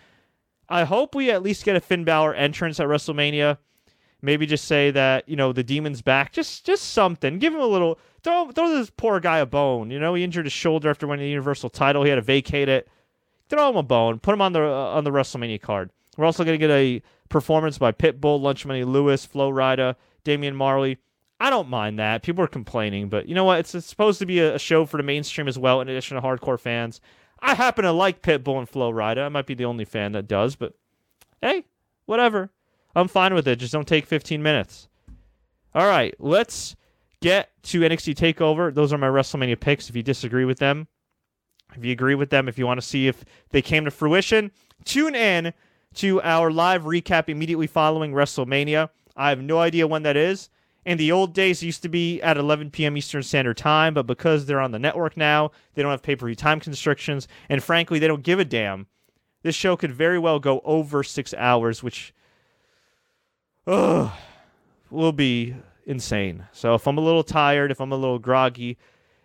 I 0.67 0.83
hope 0.83 1.15
we 1.15 1.31
at 1.31 1.41
least 1.41 1.65
get 1.65 1.75
a 1.75 1.79
Finn 1.79 2.03
Balor 2.03 2.35
entrance 2.35 2.79
at 2.79 2.87
WrestleMania. 2.87 3.57
Maybe 4.21 4.45
just 4.45 4.65
say 4.65 4.91
that 4.91 5.27
you 5.27 5.35
know 5.35 5.53
the 5.53 5.63
demon's 5.63 6.01
back. 6.01 6.33
Just 6.33 6.65
just 6.65 6.93
something. 6.93 7.39
Give 7.39 7.53
him 7.53 7.61
a 7.61 7.65
little. 7.65 7.99
Throw 8.21 8.51
throw 8.51 8.69
this 8.69 8.91
poor 8.91 9.19
guy 9.19 9.39
a 9.39 9.45
bone. 9.45 9.89
You 9.89 9.99
know 9.99 10.13
he 10.13 10.23
injured 10.23 10.45
his 10.45 10.53
shoulder 10.53 10.89
after 10.89 11.07
winning 11.07 11.25
the 11.25 11.31
Universal 11.31 11.69
title. 11.69 12.03
He 12.03 12.09
had 12.09 12.17
to 12.17 12.21
vacate 12.21 12.69
it. 12.69 12.87
Throw 13.47 13.69
him 13.69 13.77
a 13.77 13.83
bone. 13.83 14.19
Put 14.19 14.33
him 14.33 14.41
on 14.41 14.53
the 14.53 14.61
uh, 14.61 14.95
on 14.95 15.03
the 15.05 15.11
WrestleMania 15.11 15.61
card. 15.61 15.89
We're 16.17 16.25
also 16.25 16.43
going 16.43 16.59
to 16.59 16.67
get 16.67 16.73
a 16.73 17.01
performance 17.29 17.77
by 17.77 17.93
Pitbull, 17.93 18.41
Lunch 18.41 18.65
Money 18.65 18.83
Lewis, 18.83 19.25
Flo 19.25 19.49
Rida, 19.51 19.95
Damian 20.25 20.55
Marley. 20.55 20.97
I 21.39 21.49
don't 21.49 21.69
mind 21.69 21.99
that. 21.99 22.21
People 22.21 22.43
are 22.43 22.47
complaining, 22.47 23.07
but 23.07 23.27
you 23.27 23.35
know 23.35 23.45
what? 23.45 23.59
It's, 23.59 23.85
supposed 23.85 24.19
to 24.19 24.25
be 24.25 24.39
a, 24.39 24.59
show 24.59 24.85
for 24.85 24.97
the 24.97 25.03
mainstream 25.03 25.47
as 25.47 25.57
well, 25.57 25.79
in 25.79 25.87
addition 25.87 26.15
to 26.15 26.21
hardcore 26.21 26.59
fans. 26.59 26.99
I 27.41 27.55
happen 27.55 27.85
to 27.85 27.91
like 27.91 28.21
Pitbull 28.21 28.57
and 28.57 28.67
Flo 28.67 28.91
Rida. 28.91 29.25
I 29.25 29.29
might 29.29 29.45
be 29.45 29.53
the 29.53 29.65
only 29.65 29.85
fan 29.85 30.11
that 30.11 30.27
does, 30.27 30.55
but 30.55 30.73
hey, 31.41 31.63
whatever. 32.05 32.51
I'm 32.95 33.07
fine 33.07 33.33
with 33.33 33.47
it. 33.47 33.57
Just 33.57 33.71
don't 33.71 33.87
take 33.87 34.05
15 34.05 34.43
minutes. 34.43 34.89
All 35.73 35.87
right, 35.87 36.13
let's 36.19 36.75
get 37.21 37.51
to 37.63 37.81
NXT 37.81 38.15
Takeover. 38.15 38.73
Those 38.73 38.91
are 38.91 38.97
my 38.97 39.07
WrestleMania 39.07 39.59
picks. 39.59 39.89
If 39.89 39.95
you 39.95 40.03
disagree 40.03 40.45
with 40.45 40.59
them, 40.59 40.87
if 41.75 41.85
you 41.85 41.91
agree 41.91 42.15
with 42.15 42.31
them, 42.31 42.47
if 42.49 42.57
you 42.57 42.65
want 42.65 42.81
to 42.81 42.85
see 42.85 43.07
if 43.07 43.23
they 43.51 43.61
came 43.61 43.85
to 43.85 43.91
fruition, 43.91 44.51
tune 44.83 45.15
in 45.15 45.53
to 45.95 46.21
our 46.21 46.51
live 46.51 46.83
recap 46.83 47.29
immediately 47.29 47.67
following 47.67 48.11
WrestleMania. 48.11 48.89
I 49.15 49.29
have 49.29 49.41
no 49.41 49.59
idea 49.59 49.87
when 49.87 50.03
that 50.03 50.17
is. 50.17 50.49
In 50.89 50.97
the 50.97 51.11
old 51.11 51.35
days, 51.35 51.61
it 51.61 51.67
used 51.67 51.83
to 51.83 51.87
be 51.87 52.19
at 52.23 52.35
11 52.35 52.71
p.m. 52.71 52.97
Eastern 52.97 53.21
Standard 53.21 53.57
Time, 53.57 53.93
but 53.93 54.07
because 54.07 54.47
they're 54.47 54.59
on 54.59 54.71
the 54.71 54.79
network 54.79 55.15
now, 55.15 55.51
they 55.75 55.83
don't 55.83 55.91
have 55.91 56.01
pay 56.01 56.15
per 56.15 56.25
view 56.25 56.33
time 56.33 56.59
constrictions, 56.59 57.27
and 57.47 57.61
frankly, 57.61 57.99
they 57.99 58.07
don't 58.07 58.23
give 58.23 58.39
a 58.39 58.43
damn. 58.43 58.87
This 59.43 59.53
show 59.53 59.77
could 59.77 59.91
very 59.91 60.17
well 60.17 60.39
go 60.39 60.61
over 60.65 61.03
six 61.03 61.31
hours, 61.35 61.83
which 61.83 62.11
ugh, 63.67 64.09
will 64.89 65.11
be 65.11 65.53
insane. 65.85 66.47
So 66.53 66.73
if 66.73 66.87
I'm 66.87 66.97
a 66.97 67.01
little 67.01 67.23
tired, 67.23 67.69
if 67.69 67.79
I'm 67.79 67.91
a 67.91 67.95
little 67.95 68.17
groggy, 68.17 68.79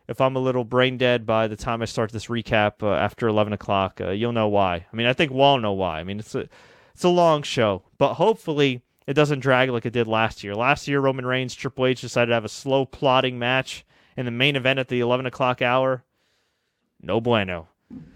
if 0.06 0.20
I'm 0.20 0.36
a 0.36 0.40
little 0.40 0.64
brain 0.64 0.98
dead 0.98 1.24
by 1.24 1.48
the 1.48 1.56
time 1.56 1.80
I 1.80 1.86
start 1.86 2.12
this 2.12 2.26
recap 2.26 2.82
uh, 2.82 2.92
after 2.92 3.26
11 3.26 3.54
o'clock, 3.54 4.02
uh, 4.02 4.10
you'll 4.10 4.32
know 4.32 4.48
why. 4.48 4.84
I 4.92 4.96
mean, 4.96 5.06
I 5.06 5.14
think 5.14 5.32
we'll 5.32 5.40
all 5.40 5.58
know 5.58 5.72
why. 5.72 5.98
I 5.98 6.04
mean, 6.04 6.18
it's 6.18 6.34
a 6.34 6.46
it's 6.92 7.04
a 7.04 7.08
long 7.08 7.42
show, 7.42 7.84
but 7.96 8.14
hopefully 8.14 8.82
it 9.06 9.14
doesn't 9.14 9.40
drag 9.40 9.70
like 9.70 9.86
it 9.86 9.92
did 9.92 10.06
last 10.06 10.42
year. 10.42 10.54
Last 10.54 10.88
year, 10.88 11.00
Roman 11.00 11.26
Reigns, 11.26 11.54
Triple 11.54 11.86
H 11.86 12.00
decided 12.00 12.28
to 12.28 12.34
have 12.34 12.44
a 12.44 12.48
slow 12.48 12.86
plotting 12.86 13.38
match 13.38 13.84
in 14.16 14.24
the 14.24 14.30
main 14.30 14.56
event 14.56 14.78
at 14.78 14.88
the 14.88 15.00
11 15.00 15.26
o'clock 15.26 15.60
hour. 15.60 16.04
No 17.02 17.20
bueno. 17.20 17.68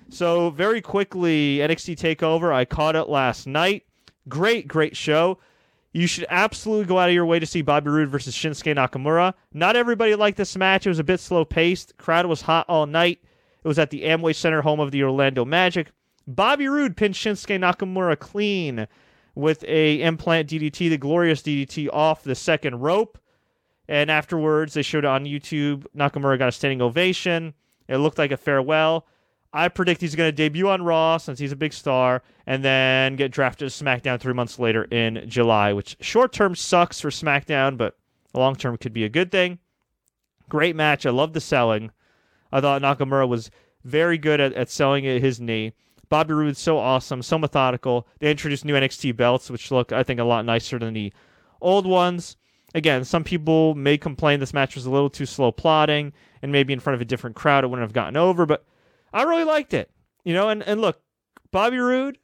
So 0.08 0.50
very 0.50 0.80
quickly, 0.80 1.58
NXT 1.58 1.96
Takeover. 1.96 2.52
I 2.52 2.64
caught 2.64 2.96
it 2.96 3.08
last 3.08 3.46
night. 3.46 3.84
Great, 4.28 4.66
great 4.66 4.96
show. 4.96 5.38
You 5.92 6.06
should 6.06 6.26
absolutely 6.30 6.86
go 6.86 6.98
out 6.98 7.08
of 7.08 7.14
your 7.14 7.26
way 7.26 7.38
to 7.38 7.46
see 7.46 7.62
Bobby 7.62 7.90
Roode 7.90 8.08
versus 8.08 8.34
Shinsuke 8.34 8.74
Nakamura. 8.74 9.34
Not 9.52 9.76
everybody 9.76 10.14
liked 10.14 10.36
this 10.36 10.56
match. 10.56 10.86
It 10.86 10.90
was 10.90 10.98
a 10.98 11.04
bit 11.04 11.20
slow 11.20 11.44
paced. 11.44 11.96
Crowd 11.96 12.26
was 12.26 12.42
hot 12.42 12.66
all 12.68 12.86
night. 12.86 13.20
It 13.64 13.68
was 13.68 13.78
at 13.78 13.90
the 13.90 14.02
Amway 14.02 14.34
Center, 14.34 14.62
home 14.62 14.80
of 14.80 14.90
the 14.90 15.02
Orlando 15.02 15.44
Magic. 15.44 15.90
Bobby 16.26 16.68
Roode 16.68 16.96
pinned 16.96 17.14
Shinsuke 17.14 17.58
Nakamura 17.58 18.18
clean 18.18 18.86
with 19.38 19.64
a 19.68 20.02
implant 20.02 20.48
DDT, 20.48 20.90
the 20.90 20.98
glorious 20.98 21.42
DDT 21.42 21.88
off 21.92 22.24
the 22.24 22.34
second 22.34 22.80
rope. 22.80 23.18
And 23.86 24.10
afterwards, 24.10 24.74
they 24.74 24.82
showed 24.82 25.04
it 25.04 25.08
on 25.08 25.26
YouTube. 25.26 25.86
Nakamura 25.96 26.36
got 26.36 26.48
a 26.48 26.52
standing 26.52 26.82
ovation. 26.82 27.54
It 27.86 27.98
looked 27.98 28.18
like 28.18 28.32
a 28.32 28.36
farewell. 28.36 29.06
I 29.52 29.68
predict 29.68 30.00
he's 30.00 30.16
going 30.16 30.26
to 30.26 30.32
debut 30.32 30.68
on 30.68 30.82
Raw 30.82 31.18
since 31.18 31.38
he's 31.38 31.52
a 31.52 31.56
big 31.56 31.72
star 31.72 32.22
and 32.46 32.64
then 32.64 33.14
get 33.14 33.30
drafted 33.30 33.70
to 33.70 33.84
SmackDown 33.84 34.18
three 34.18 34.34
months 34.34 34.58
later 34.58 34.84
in 34.84 35.22
July, 35.28 35.72
which 35.72 35.96
short 36.00 36.32
term 36.32 36.56
sucks 36.56 37.00
for 37.00 37.10
SmackDown, 37.10 37.78
but 37.78 37.96
long 38.34 38.56
term 38.56 38.76
could 38.76 38.92
be 38.92 39.04
a 39.04 39.08
good 39.08 39.30
thing. 39.30 39.60
Great 40.48 40.74
match. 40.74 41.06
I 41.06 41.10
love 41.10 41.32
the 41.32 41.40
selling. 41.40 41.92
I 42.50 42.60
thought 42.60 42.82
Nakamura 42.82 43.28
was 43.28 43.52
very 43.84 44.18
good 44.18 44.40
at, 44.40 44.52
at 44.54 44.68
selling 44.68 45.04
his 45.04 45.40
knee. 45.40 45.74
Bobby 46.08 46.34
Roode's 46.34 46.58
so 46.58 46.78
awesome, 46.78 47.22
so 47.22 47.38
methodical. 47.38 48.06
They 48.18 48.30
introduced 48.30 48.64
new 48.64 48.74
NXT 48.74 49.16
belts, 49.16 49.50
which 49.50 49.70
look, 49.70 49.92
I 49.92 50.02
think, 50.02 50.20
a 50.20 50.24
lot 50.24 50.44
nicer 50.44 50.78
than 50.78 50.94
the 50.94 51.12
old 51.60 51.86
ones. 51.86 52.36
Again, 52.74 53.04
some 53.04 53.24
people 53.24 53.74
may 53.74 53.96
complain 53.96 54.40
this 54.40 54.54
match 54.54 54.74
was 54.74 54.86
a 54.86 54.90
little 54.90 55.10
too 55.10 55.26
slow 55.26 55.52
plotting, 55.52 56.12
and 56.42 56.52
maybe 56.52 56.72
in 56.72 56.80
front 56.80 56.94
of 56.94 57.00
a 57.00 57.06
different 57.06 57.36
crowd 57.36 57.64
it 57.64 57.68
wouldn't 57.68 57.84
have 57.84 57.94
gotten 57.94 58.16
over, 58.16 58.46
but 58.46 58.64
I 59.12 59.22
really 59.22 59.44
liked 59.44 59.74
it. 59.74 59.90
You 60.24 60.34
know, 60.34 60.48
and, 60.50 60.62
and 60.62 60.80
look, 60.80 61.00
Bobby 61.50 61.78
Roode, 61.78 62.18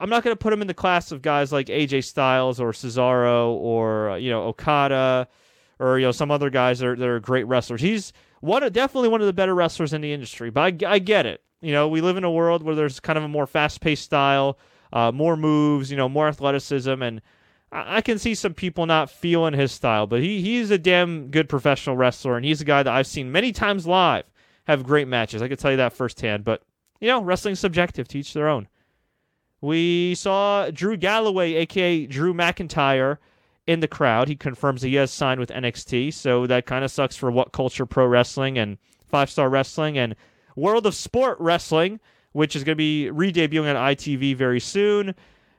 I'm 0.00 0.08
not 0.08 0.24
going 0.24 0.32
to 0.32 0.38
put 0.38 0.52
him 0.52 0.62
in 0.62 0.66
the 0.66 0.74
class 0.74 1.12
of 1.12 1.22
guys 1.22 1.52
like 1.52 1.66
AJ 1.66 2.04
Styles 2.04 2.60
or 2.60 2.72
Cesaro 2.72 3.50
or, 3.50 4.10
uh, 4.10 4.16
you 4.16 4.30
know, 4.30 4.44
Okada 4.44 5.28
or, 5.78 5.98
you 5.98 6.06
know, 6.06 6.12
some 6.12 6.30
other 6.30 6.50
guys 6.50 6.78
that 6.78 6.88
are, 6.88 6.96
that 6.96 7.08
are 7.08 7.20
great 7.20 7.44
wrestlers. 7.44 7.80
He's 7.80 8.12
one 8.40 8.70
definitely 8.72 9.08
one 9.08 9.20
of 9.20 9.26
the 9.26 9.32
better 9.32 9.54
wrestlers 9.54 9.92
in 9.92 10.00
the 10.00 10.12
industry, 10.12 10.50
but 10.50 10.82
I, 10.84 10.94
I 10.94 10.98
get 10.98 11.26
it. 11.26 11.42
You 11.64 11.72
know, 11.72 11.88
we 11.88 12.00
live 12.00 12.16
in 12.16 12.24
a 12.24 12.30
world 12.30 12.62
where 12.62 12.74
there's 12.74 13.00
kind 13.00 13.16
of 13.16 13.24
a 13.24 13.28
more 13.28 13.46
fast 13.46 13.80
paced 13.80 14.04
style, 14.04 14.58
uh, 14.92 15.12
more 15.12 15.36
moves, 15.36 15.90
you 15.90 15.96
know, 15.96 16.08
more 16.08 16.28
athleticism, 16.28 17.02
and 17.02 17.20
I, 17.72 17.96
I 17.96 18.00
can 18.00 18.18
see 18.18 18.34
some 18.34 18.54
people 18.54 18.86
not 18.86 19.10
feeling 19.10 19.54
his 19.54 19.72
style, 19.72 20.06
but 20.06 20.20
he, 20.20 20.40
he's 20.40 20.70
a 20.70 20.78
damn 20.78 21.28
good 21.28 21.48
professional 21.48 21.96
wrestler, 21.96 22.36
and 22.36 22.44
he's 22.44 22.60
a 22.60 22.64
guy 22.66 22.82
that 22.82 22.92
I've 22.92 23.06
seen 23.06 23.32
many 23.32 23.52
times 23.52 23.86
live 23.86 24.24
have 24.66 24.84
great 24.84 25.08
matches. 25.08 25.42
I 25.42 25.48
can 25.48 25.56
tell 25.56 25.70
you 25.70 25.76
that 25.76 25.92
firsthand. 25.92 26.44
But, 26.44 26.62
you 27.00 27.08
know, 27.08 27.22
wrestling's 27.22 27.60
subjective 27.60 28.08
to 28.08 28.18
each 28.18 28.32
their 28.32 28.48
own. 28.48 28.68
We 29.60 30.14
saw 30.14 30.70
Drew 30.70 30.96
Galloway, 30.96 31.54
aka 31.54 32.06
Drew 32.06 32.34
McIntyre, 32.34 33.18
in 33.66 33.80
the 33.80 33.88
crowd. 33.88 34.28
He 34.28 34.36
confirms 34.36 34.82
that 34.82 34.88
he 34.88 34.94
has 34.96 35.10
signed 35.10 35.40
with 35.40 35.50
NXT, 35.50 36.12
so 36.12 36.46
that 36.46 36.66
kind 36.66 36.84
of 36.84 36.90
sucks 36.90 37.16
for 37.16 37.30
What 37.30 37.52
Culture 37.52 37.86
Pro 37.86 38.06
Wrestling 38.06 38.58
and 38.58 38.78
Five 39.06 39.30
Star 39.30 39.48
Wrestling 39.48 39.96
and 39.96 40.14
World 40.56 40.86
of 40.86 40.94
Sport 40.94 41.38
Wrestling, 41.40 42.00
which 42.32 42.56
is 42.56 42.64
going 42.64 42.74
to 42.74 42.76
be 42.76 43.10
re 43.10 43.32
debuting 43.32 43.68
on 43.68 43.94
ITV 43.94 44.36
very 44.36 44.60
soon. 44.60 45.10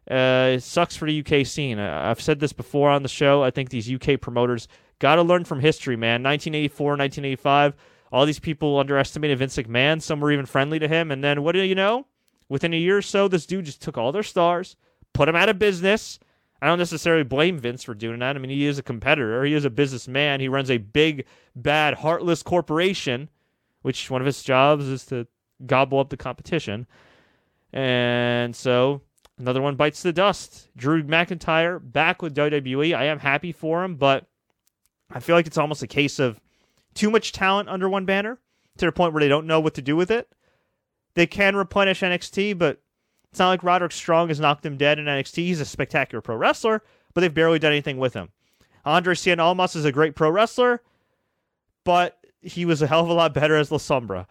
Uh, 0.09 0.53
it 0.55 0.63
sucks 0.63 0.95
for 0.95 1.05
the 1.05 1.25
UK 1.25 1.45
scene. 1.45 1.79
I've 1.79 2.21
said 2.21 2.39
this 2.39 2.53
before 2.53 2.89
on 2.89 3.03
the 3.03 3.09
show. 3.09 3.43
I 3.43 3.49
think 3.49 3.69
these 3.69 3.91
UK 3.91 4.21
promoters 4.21 4.67
got 4.99 5.15
to 5.15 5.23
learn 5.23 5.45
from 5.45 5.59
history, 5.59 5.95
man. 5.95 6.21
1984, 6.21 6.85
1985 6.91 7.75
all 8.15 8.25
these 8.25 8.39
people 8.39 8.79
underestimated 8.79 9.39
Vince 9.39 9.57
McMahon. 9.57 10.01
Some 10.01 10.21
were 10.21 10.31
even 10.31 10.45
friendly 10.45 10.79
to 10.79 10.87
him. 10.87 11.11
And 11.11 11.21
then 11.21 11.43
what 11.43 11.51
do 11.51 11.61
you 11.61 11.75
know? 11.75 12.05
Within 12.47 12.73
a 12.73 12.77
year 12.77 12.97
or 12.97 13.01
so, 13.01 13.27
this 13.27 13.45
dude 13.45 13.65
just 13.65 13.81
took 13.81 13.97
all 13.97 14.13
their 14.13 14.23
stars, 14.23 14.77
put 15.13 15.25
them 15.25 15.35
out 15.35 15.49
of 15.49 15.59
business. 15.59 16.17
I 16.61 16.67
don't 16.67 16.79
necessarily 16.79 17.23
blame 17.23 17.59
Vince 17.59 17.83
for 17.83 17.93
doing 17.93 18.19
that. 18.19 18.37
I 18.37 18.39
mean, 18.39 18.51
he 18.51 18.67
is 18.67 18.79
a 18.79 18.83
competitor, 18.83 19.43
he 19.43 19.53
is 19.53 19.65
a 19.65 19.69
businessman. 19.69 20.39
He 20.39 20.47
runs 20.47 20.71
a 20.71 20.77
big, 20.77 21.25
bad, 21.57 21.95
heartless 21.95 22.41
corporation, 22.41 23.29
which 23.85 24.09
one 24.09 24.19
of 24.19 24.25
his 24.25 24.41
jobs 24.41 24.87
is 24.87 25.05
to 25.05 25.27
gobble 25.63 25.99
up 25.99 26.09
the 26.09 26.17
competition. 26.17 26.87
And 27.71 28.55
so 28.55 29.01
another 29.37 29.61
one 29.61 29.75
bites 29.75 30.01
the 30.01 30.11
dust. 30.11 30.69
Drew 30.75 31.03
McIntyre 31.03 31.79
back 31.79 32.23
with 32.23 32.35
WWE. 32.35 32.95
I 32.95 33.03
am 33.05 33.19
happy 33.19 33.51
for 33.51 33.83
him, 33.83 33.95
but 33.95 34.25
I 35.11 35.19
feel 35.19 35.35
like 35.35 35.45
it's 35.45 35.59
almost 35.59 35.83
a 35.83 35.87
case 35.87 36.17
of 36.17 36.41
too 36.95 37.11
much 37.11 37.31
talent 37.31 37.69
under 37.69 37.87
one 37.87 38.05
banner 38.05 38.39
to 38.79 38.87
the 38.87 38.91
point 38.91 39.13
where 39.13 39.21
they 39.21 39.29
don't 39.29 39.45
know 39.45 39.59
what 39.59 39.75
to 39.75 39.83
do 39.83 39.95
with 39.95 40.09
it. 40.09 40.29
They 41.13 41.27
can 41.27 41.55
replenish 41.55 42.01
NXT, 42.01 42.57
but 42.57 42.81
it's 43.29 43.37
not 43.37 43.49
like 43.49 43.63
Roderick 43.63 43.91
Strong 43.91 44.29
has 44.29 44.39
knocked 44.39 44.65
him 44.65 44.77
dead 44.77 44.97
in 44.97 45.05
NXT. 45.05 45.35
He's 45.35 45.61
a 45.61 45.65
spectacular 45.65 46.23
pro 46.23 46.37
wrestler, 46.37 46.81
but 47.13 47.21
they've 47.21 47.31
barely 47.31 47.59
done 47.59 47.71
anything 47.71 47.99
with 47.99 48.15
him. 48.15 48.29
Andre 48.83 49.13
Cien 49.13 49.37
Almas 49.37 49.75
is 49.75 49.85
a 49.85 49.91
great 49.91 50.15
pro 50.15 50.31
wrestler, 50.31 50.81
but 51.83 52.17
he 52.45 52.65
was 52.65 52.81
a 52.81 52.87
hell 52.87 53.01
of 53.01 53.09
a 53.09 53.13
lot 53.13 53.33
better 53.33 53.55
as 53.55 53.71
La 53.71 53.77
Sombra. 53.77 54.25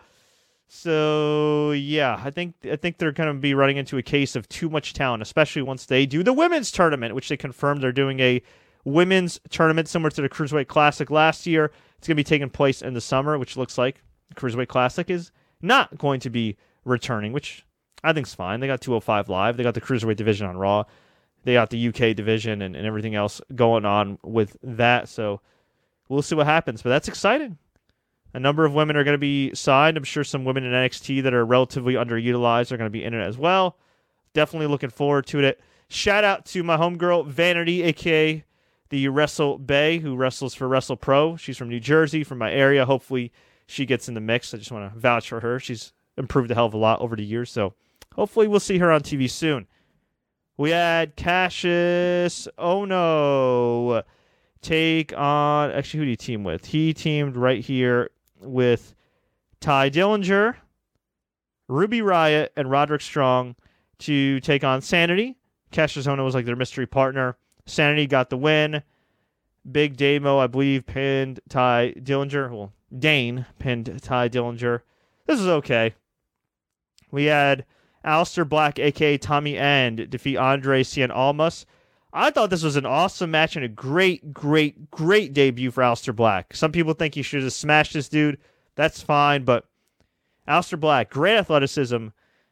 So 0.67 1.73
yeah, 1.73 2.21
I 2.25 2.31
think 2.31 2.55
I 2.65 2.77
think 2.77 2.99
they're 2.99 3.13
going 3.13 3.35
to 3.35 3.41
be 3.41 3.55
running 3.55 3.77
into 3.77 3.99
a 3.99 4.03
case 4.03 4.35
of 4.35 4.49
too 4.49 4.71
much 4.71 4.95
talent, 4.95 5.23
especially 5.23 5.63
once 5.63 5.87
they 5.87 6.07
do 6.07 6.23
the 6.23 6.33
women's 6.33 6.73
tournament, 6.73 7.15
which 7.15 7.29
they 7.29 7.37
confirmed 7.37 7.83
they're 7.83 7.93
doing 7.93 8.21
a 8.21 8.43
women's 8.85 9.41
tournament 9.51 9.89
similar 9.89 10.11
to 10.11 10.23
the 10.23 10.29
Cruiserweight 10.29 10.69
Classic 10.69 11.11
last 11.11 11.47
year. 11.47 11.71
It's 11.99 12.09
going 12.09 12.17
to 12.17 12.21
be 12.21 12.25
taking 12.25 12.51
place 12.51 12.83
in 12.83 12.95
the 12.95 13.01
summer, 13.01 13.39
which 13.39 13.57
looks 13.57 13.79
like 13.79 14.03
the 14.29 14.35
Cruiserweight 14.35 14.69
Classic 14.69 15.09
is 15.11 15.31
not 15.63 15.97
going 15.99 16.21
to 16.21 16.31
be 16.31 16.57
returning, 16.85 17.33
which 17.33 17.65
I 18.03 18.13
think 18.13 18.27
is 18.27 18.35
fine. 18.35 18.61
They 18.61 18.67
got 18.67 18.81
205 18.81 19.29
live. 19.29 19.57
They 19.57 19.63
got 19.63 19.75
the 19.75 19.81
Cruiserweight 19.81 20.17
division 20.17 20.47
on 20.47 20.57
Raw. 20.57 20.85
They 21.45 21.55
got 21.55 21.71
the 21.71 21.89
UK 21.89 22.17
division 22.17 22.63
and, 22.63 22.75
and 22.75 22.87
everything 22.87 23.15
else 23.15 23.41
going 23.55 23.85
on 23.85 24.19
with 24.23 24.57
that. 24.63 25.09
So 25.09 25.41
we'll 26.09 26.23
see 26.23 26.35
what 26.35 26.47
happens. 26.47 26.83
But 26.83 26.91
that's 26.91 27.09
exciting. 27.09 27.59
A 28.35 28.41
number 28.41 28.65
of 28.65 28.75
women 28.75 28.97
are 28.97 29.05
going 29.05 29.15
to 29.15 29.19
be 29.19 29.55
signed. 29.55 29.97
I'm 29.97 30.05
sure 30.05 30.25
some 30.25 30.45
women 30.45 30.65
in 30.65 30.73
NXT 30.73 31.23
that 31.23 31.33
are 31.33 31.47
relatively 31.47 31.95
underutilized 31.95 32.73
are 32.73 32.77
going 32.77 32.89
to 32.89 32.91
be 32.91 33.05
in 33.05 33.15
it 33.15 33.23
as 33.23 33.39
well. 33.39 33.79
Definitely 34.33 34.67
looking 34.67 34.91
forward 34.91 35.27
to 35.29 35.39
it. 35.39 35.61
Shout 35.89 36.25
out 36.25 36.45
to 36.47 36.65
my 36.65 36.77
homegirl, 36.77 37.29
Vanity, 37.29 37.85
aka 37.85 38.45
the 38.91 39.09
Wrestle 39.09 39.59
Bay, 39.59 39.99
who 39.99 40.17
wrestles 40.17 40.55
for 40.55 40.69
Wrestle 40.69 40.97
Pro. 40.97 41.37
She's 41.37 41.57
from 41.57 41.69
New 41.69 41.81
Jersey, 41.81 42.25
from 42.25 42.39
my 42.39 42.53
area. 42.53 42.85
Hopefully, 42.85 43.33
she 43.67 43.87
gets 43.87 44.09
in 44.09 44.15
the 44.15 44.21
mix. 44.21 44.53
I 44.53 44.59
just 44.59 44.73
want 44.73 44.93
to 44.93 44.99
vouch 44.99 45.29
for 45.29 45.41
her. 45.41 45.61
She's 45.61 45.93
improved 46.17 46.51
a 46.51 46.55
hell 46.55 46.67
of 46.67 46.75
a 46.75 46.79
lot 46.79 47.01
over 47.01 47.17
the 47.17 47.25
years. 47.25 47.51
So 47.51 47.75
hopefully, 48.15 48.49
we'll 48.49 48.61
see 48.61 48.79
her 48.79 48.91
on 48.91 49.03
TV 49.03 49.31
soon. 49.31 49.67
We 50.57 50.71
had 50.71 51.17
Kassius 51.17 52.49
Ohno 52.59 54.03
take 54.61 55.17
on. 55.17 55.71
Actually, 55.71 55.99
who 55.99 56.05
did 56.07 56.11
he 56.11 56.17
team 56.17 56.45
with? 56.45 56.67
He 56.67 56.93
teamed 56.95 57.37
right 57.37 57.65
here 57.65 58.11
with 58.45 58.95
Tye 59.61 59.91
Dillinger, 59.91 60.57
Ruby 61.69 62.03
Riot, 62.03 62.53
and 62.57 62.71
Roderick 62.71 63.01
Strong 63.01 63.57
to 64.01 64.41
take 64.41 64.65
on 64.65 64.83
Sanity. 64.83 65.37
Ohno 65.73 66.25
was 66.25 66.35
like 66.35 66.45
their 66.45 66.57
mystery 66.57 66.87
partner. 66.87 67.37
Sanity 67.67 68.07
got 68.07 68.31
the 68.31 68.37
win. 68.37 68.83
Big 69.71 69.97
Damo, 69.97 70.39
I 70.39 70.47
believe, 70.47 70.87
pinned 70.87 71.41
Tye 71.49 71.95
Dillinger. 71.99 72.51
Well, 72.51 72.73
Dain 72.97 73.47
pinned 73.59 74.03
Tye 74.03 74.29
Dillinger. 74.29 74.83
This 75.27 75.41
is 75.41 75.49
okay. 75.49 75.95
We 77.11 77.25
had 77.25 77.65
Aleister 78.05 78.47
Black, 78.47 78.79
aka 78.79 79.17
Tommy 79.17 79.57
End, 79.57 80.11
defeat 80.11 80.37
Andre 80.37 80.83
Cien 80.83 81.11
Almas. 81.11 81.65
I 82.17 82.31
thought 82.31 82.51
this 82.51 82.63
was 82.63 82.77
an 82.77 82.87
awesome 82.87 83.33
match 83.33 83.57
and 83.57 83.65
a 83.65 83.69
great, 83.69 84.33
great, 84.33 84.89
great 84.93 85.33
debut 85.33 85.73
for 85.73 85.83
Aleister 85.83 86.15
Black. 86.15 86.55
Some 86.55 86.71
people 86.71 86.95
think 86.95 87.15
he 87.15 87.23
should 87.23 87.43
have 87.43 87.53
smashed 87.53 87.93
this 87.93 88.09
dude. 88.09 88.39
That's 88.77 89.03
fine, 89.03 89.43
but 89.43 89.67
Aleister 90.47 90.79
Black, 90.79 91.11
great 91.11 91.37
athleticism, 91.37 92.09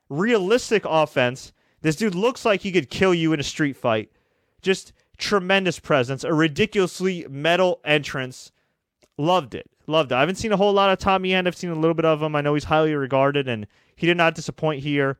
realistic 0.08 0.82
offense. 0.84 1.52
This 1.80 1.94
dude 1.94 2.16
looks 2.16 2.44
like 2.44 2.62
he 2.62 2.72
could 2.72 2.90
kill 2.90 3.14
you 3.14 3.32
in 3.32 3.38
a 3.38 3.44
street 3.44 3.76
fight. 3.76 4.10
Just 4.62 4.92
tremendous 5.16 5.78
presence, 5.78 6.24
a 6.24 6.34
ridiculously 6.34 7.24
metal 7.30 7.80
entrance. 7.84 8.50
Loved 9.16 9.54
it. 9.54 9.70
Loved 9.86 10.10
it. 10.10 10.16
I 10.16 10.20
haven't 10.20 10.36
seen 10.36 10.52
a 10.52 10.56
whole 10.56 10.72
lot 10.72 10.90
of 10.90 10.98
Tommy 10.98 11.34
End. 11.34 11.46
I've 11.46 11.56
seen 11.56 11.70
a 11.70 11.76
little 11.76 11.94
bit 11.94 12.04
of 12.04 12.20
him. 12.20 12.34
I 12.34 12.40
know 12.40 12.54
he's 12.54 12.64
highly 12.64 12.94
regarded, 12.94 13.46
and 13.46 13.68
he 13.94 14.08
did 14.08 14.16
not 14.16 14.34
disappoint 14.34 14.82
here. 14.82 15.18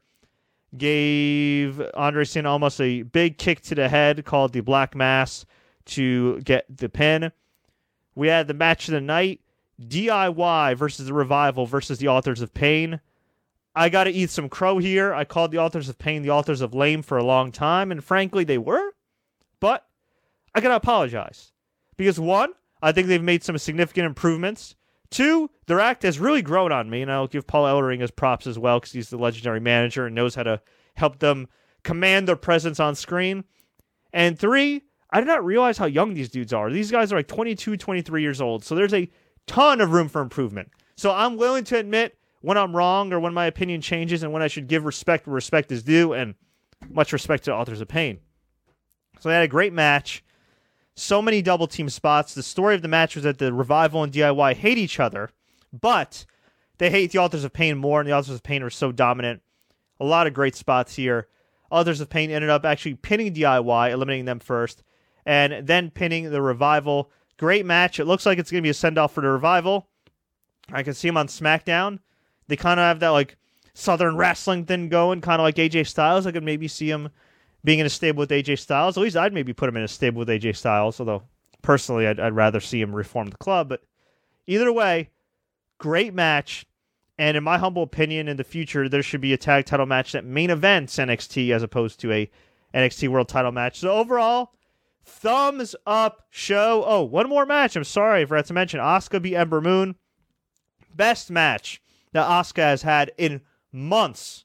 Gave 0.77 1.83
Andre 1.95 2.25
Cien 2.25 2.47
Almas 2.47 2.81
a 2.81 3.03
big 3.03 3.39
kick 3.39 3.61
to 3.63 3.75
the 3.75 3.89
head 3.89 4.25
called 4.25 4.53
the 4.53 4.61
Black 4.61 4.95
Mass 4.95 5.45
to 5.87 6.41
get 6.41 6.65
the 6.75 6.89
pin. 6.89 7.33
We 8.15 8.29
had 8.29 8.49
the 8.49 8.55
match 8.55 8.89
of 8.89 8.93
the 8.93 9.01
night 9.01 9.41
DIY 9.81 10.77
versus 10.77 11.07
the 11.07 11.15
Revival 11.15 11.67
versus 11.67 11.99
the 11.99 12.09
Authors 12.09 12.41
of 12.41 12.55
Pain. 12.55 13.01
I 13.75 13.89
got 13.89 14.05
to 14.05 14.11
eat 14.11 14.31
some 14.31 14.49
crow 14.49 14.79
here. 14.79 15.15
I 15.15 15.25
called 15.25 15.51
the 15.51 15.59
Authors 15.59 15.89
of 15.89 15.99
Pain 15.99 16.23
the 16.23 16.31
Authors 16.31 16.61
of 16.61 16.75
Lame 16.75 17.03
for 17.03 17.17
a 17.17 17.25
long 17.25 17.53
time, 17.53 17.91
and 17.91 18.05
frankly, 18.05 18.45
they 18.45 18.59
were. 18.59 18.93
But 19.61 19.87
I 20.55 20.61
got 20.61 20.69
to 20.69 20.77
apologize. 20.77 21.53
Because 21.97 22.21
one, 22.21 22.53
I 22.83 22.93
think 22.93 23.07
they've 23.07 23.23
made 23.23 23.45
some 23.45 23.57
significant 23.59 24.07
improvements. 24.07 24.77
Two, 25.13 25.51
their 25.67 25.79
act 25.79 26.03
has 26.05 26.19
really 26.19 26.41
grown 26.41 26.73
on 26.73 26.89
me, 26.89 27.03
and 27.03 27.13
I'll 27.13 27.27
give 27.27 27.47
Paul 27.47 27.67
Ellering 27.67 28.01
his 28.01 28.11
props 28.11 28.47
as 28.47 28.59
well 28.59 28.81
because 28.81 28.93
he's 28.93 29.11
the 29.11 29.19
legendary 29.19 29.61
manager 29.61 30.07
and 30.07 30.15
knows 30.15 30.35
how 30.35 30.43
to 30.43 30.63
help 30.95 31.19
them 31.19 31.49
command 31.83 32.27
their 32.27 32.37
presence 32.37 32.81
on 32.81 32.95
screen. 32.95 33.45
And 34.15 34.39
three, 34.39 34.85
I 35.11 35.21
did 35.21 35.27
not 35.27 35.45
realize 35.45 35.77
how 35.77 35.85
young 35.85 36.15
these 36.15 36.31
dudes 36.31 36.55
are. 36.55 36.71
These 36.71 36.91
guys 36.91 37.13
are 37.13 37.17
like 37.17 37.29
22, 37.29 37.77
23 37.77 38.23
years 38.23 38.41
old. 38.41 38.65
So 38.65 38.75
there's 38.75 38.95
a 38.95 39.11
ton 39.47 39.83
of 39.83 39.93
room 39.93 40.09
for 40.09 40.23
improvement. 40.23 40.71
So 40.97 41.13
I'm 41.13 41.37
willing 41.37 41.65
to 41.65 41.79
admit 41.79 42.17
when 42.41 42.57
I'm 42.57 42.75
wrong 42.75 43.13
or 43.13 43.21
when 43.21 43.35
my 43.35 43.45
opinion 43.45 43.83
changes 43.83 44.23
and 44.23 44.33
when 44.33 44.43
I 44.43 44.49
should 44.49 44.67
give 44.67 44.87
respect 44.87 45.27
where 45.27 45.35
respect 45.35 45.71
is 45.71 45.83
due, 45.83 46.15
and 46.15 46.37
much 46.89 47.13
respect 47.13 47.45
to 47.45 47.55
Authors 47.55 47.83
of 47.83 47.89
Pain. 47.89 48.19
So 49.21 49.29
they 49.29 49.35
had 49.35 49.45
a 49.45 49.49
great 49.49 49.75
match. 49.75 50.25
So 50.95 51.23
many 51.23 51.43
double 51.43 51.67
team 51.67 51.89
spots. 51.89 52.35
The 52.35 52.43
story 52.43 52.75
of 52.75 52.83
the 52.83 52.89
match 52.89 53.15
was 53.15 53.25
that 53.25 53.39
the 53.39 53.53
Revival 53.53 54.03
and 54.03 54.13
DIY 54.13 54.55
hate 54.55 54.79
each 54.79 55.01
other, 55.01 55.31
but 55.73 56.27
they 56.79 56.91
hate 56.91 57.13
the 57.13 57.19
Authors 57.19 57.45
of 57.45 57.53
Pain 57.53 57.79
more, 57.79 58.01
and 58.01 58.09
the 58.09 58.15
Authors 58.15 58.35
of 58.35 58.43
Pain 58.43 58.63
are 58.63 58.71
so 58.71 58.93
dominant. 58.93 59.43
A 60.01 60.05
lot 60.05 60.27
of 60.27 60.35
great 60.35 60.55
spots 60.57 60.97
here. 60.97 61.29
Authors 61.71 62.01
of 62.01 62.11
Pain 62.11 62.31
ended 62.31 62.51
up 62.51 62.65
actually 62.65 62.95
pinning 62.95 63.33
DIY, 63.33 63.91
eliminating 63.91 64.27
them 64.27 64.41
first, 64.41 64.83
and 65.25 65.67
then 65.67 65.91
pinning 65.91 66.31
the 66.31 66.43
Revival. 66.43 67.11
Great 67.39 67.65
match. 67.65 67.99
It 67.99 68.05
looks 68.05 68.27
like 68.27 68.39
it's 68.39 68.51
going 68.51 68.63
to 68.63 68.67
be 68.67 68.71
a 68.71 68.75
send 68.75 68.99
off 68.99 69.15
for 69.15 69.23
the 69.23 69.29
Revival. 69.29 69.89
I 70.71 70.83
can 70.83 70.95
see 70.95 71.09
them 71.09 71.17
on 71.17 71.29
SmackDown. 71.29 72.01
They 72.49 72.57
kind 72.57 72.79
of 72.79 72.85
have 72.85 73.01
that 73.01 73.11
like 73.11 73.37
Southern 73.75 74.17
wrestling 74.17 74.67
thing 74.67 74.89
going, 74.89 75.23
kind 75.23 75.41
of 75.41 75.45
like 75.45 75.57
AJ 75.57 75.87
Styles. 75.87 76.27
I 76.27 76.33
could 76.33 76.45
maybe 76.45 76.69
see 76.69 76.91
them 76.91 77.11
being 77.65 77.79
in 77.79 77.87
a 77.87 77.91
stable 77.91 78.21
with 78.21 78.31
AJ 78.31 78.59
Styles. 78.59 78.97
At 78.97 79.03
least 79.03 79.17
I'd 79.17 79.33
maybe 79.33 79.53
put 79.53 79.69
him 79.69 79.77
in 79.77 79.83
a 79.83 79.89
stable 79.89 80.21
with 80.21 80.29
AJ 80.29 80.57
Styles, 80.57 80.99
although 81.01 81.23
personally 81.63 82.07
I'd, 82.07 82.21
I'd 82.21 82.35
rather 82.35 82.61
see 82.61 82.81
him 82.81 82.95
reform 82.95 83.29
the 83.29 83.37
club. 83.37 83.69
But 83.69 83.83
either 84.47 84.73
way, 84.73 85.11
great 85.79 86.15
match. 86.15 86.67
And 87.19 87.37
in 87.37 87.45
my 87.45 87.59
humble 87.59 87.83
opinion, 87.83 88.27
in 88.27 88.37
the 88.37 88.45
future, 88.45 88.89
there 88.89 89.03
should 89.03 89.21
be 89.21 89.33
a 89.33 89.37
tag 89.37 89.67
title 89.67 89.87
match 89.87 90.13
that 90.13 90.25
main 90.25 90.51
events 90.51 90.97
NXT 90.97 91.51
as 91.51 91.63
opposed 91.63 92.01
to 92.01 92.13
a 92.13 92.31
NXT 92.75 93.09
World 93.09 93.29
Title 93.29 93.53
match. 93.53 93.79
So 93.81 93.93
overall, 93.93 94.53
thumbs 95.05 95.77
up 95.87 96.27
show. 96.31 96.85
Oh, 96.87 97.03
one 97.03 97.29
more 97.29 97.47
match. 97.47 97.77
I'm 97.77 97.85
sorry, 97.85 98.23
I 98.23 98.25
forgot 98.25 98.47
to 98.47 98.55
mention. 98.55 98.81
Asuka 98.81 99.21
beat 99.21 99.37
Ember 99.37 99.61
Moon. 99.61 99.97
Best 100.95 101.31
match 101.31 101.81
that 102.13 102.27
Asuka 102.27 102.63
has 102.63 102.83
had 102.83 103.13
in 103.19 103.43
months. 103.71 104.45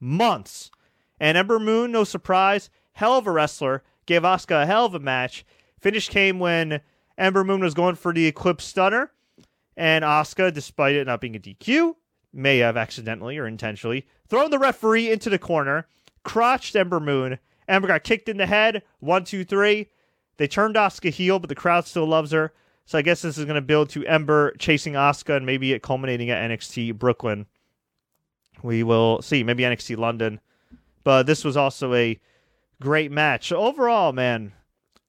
Months. 0.00 0.70
And 1.20 1.36
Ember 1.36 1.58
Moon, 1.58 1.92
no 1.92 2.04
surprise, 2.04 2.70
hell 2.92 3.18
of 3.18 3.26
a 3.26 3.30
wrestler, 3.30 3.82
gave 4.06 4.22
Asuka 4.22 4.62
a 4.62 4.66
hell 4.66 4.86
of 4.86 4.94
a 4.94 5.00
match. 5.00 5.44
Finish 5.80 6.08
came 6.08 6.38
when 6.38 6.80
Ember 7.16 7.44
Moon 7.44 7.60
was 7.60 7.74
going 7.74 7.96
for 7.96 8.12
the 8.12 8.26
Eclipse 8.26 8.64
Stunner, 8.64 9.10
and 9.76 10.04
Asuka, 10.04 10.52
despite 10.52 10.96
it 10.96 11.06
not 11.06 11.20
being 11.20 11.36
a 11.36 11.40
DQ, 11.40 11.94
may 12.32 12.58
have 12.58 12.76
accidentally 12.76 13.38
or 13.38 13.46
intentionally 13.46 14.06
thrown 14.28 14.50
the 14.50 14.58
referee 14.58 15.10
into 15.10 15.30
the 15.30 15.38
corner, 15.38 15.86
crotched 16.24 16.76
Ember 16.76 17.00
Moon. 17.00 17.38
Ember 17.66 17.88
got 17.88 18.04
kicked 18.04 18.28
in 18.28 18.36
the 18.36 18.46
head. 18.46 18.82
One, 19.00 19.24
two, 19.24 19.44
three. 19.44 19.88
They 20.36 20.48
turned 20.48 20.76
Asuka 20.76 21.10
heel, 21.10 21.38
but 21.38 21.48
the 21.48 21.54
crowd 21.54 21.86
still 21.86 22.06
loves 22.06 22.32
her. 22.32 22.52
So 22.86 22.96
I 22.96 23.02
guess 23.02 23.22
this 23.22 23.36
is 23.36 23.44
going 23.44 23.56
to 23.56 23.60
build 23.60 23.90
to 23.90 24.06
Ember 24.06 24.54
chasing 24.58 24.94
Asuka 24.94 25.36
and 25.36 25.44
maybe 25.44 25.72
it 25.72 25.82
culminating 25.82 26.30
at 26.30 26.50
NXT 26.50 26.98
Brooklyn. 26.98 27.46
We 28.62 28.82
will 28.82 29.20
see. 29.20 29.44
Maybe 29.44 29.62
NXT 29.62 29.98
London. 29.98 30.40
But 31.08 31.24
this 31.24 31.42
was 31.42 31.56
also 31.56 31.94
a 31.94 32.20
great 32.82 33.10
match. 33.10 33.50
Overall, 33.50 34.12
man, 34.12 34.52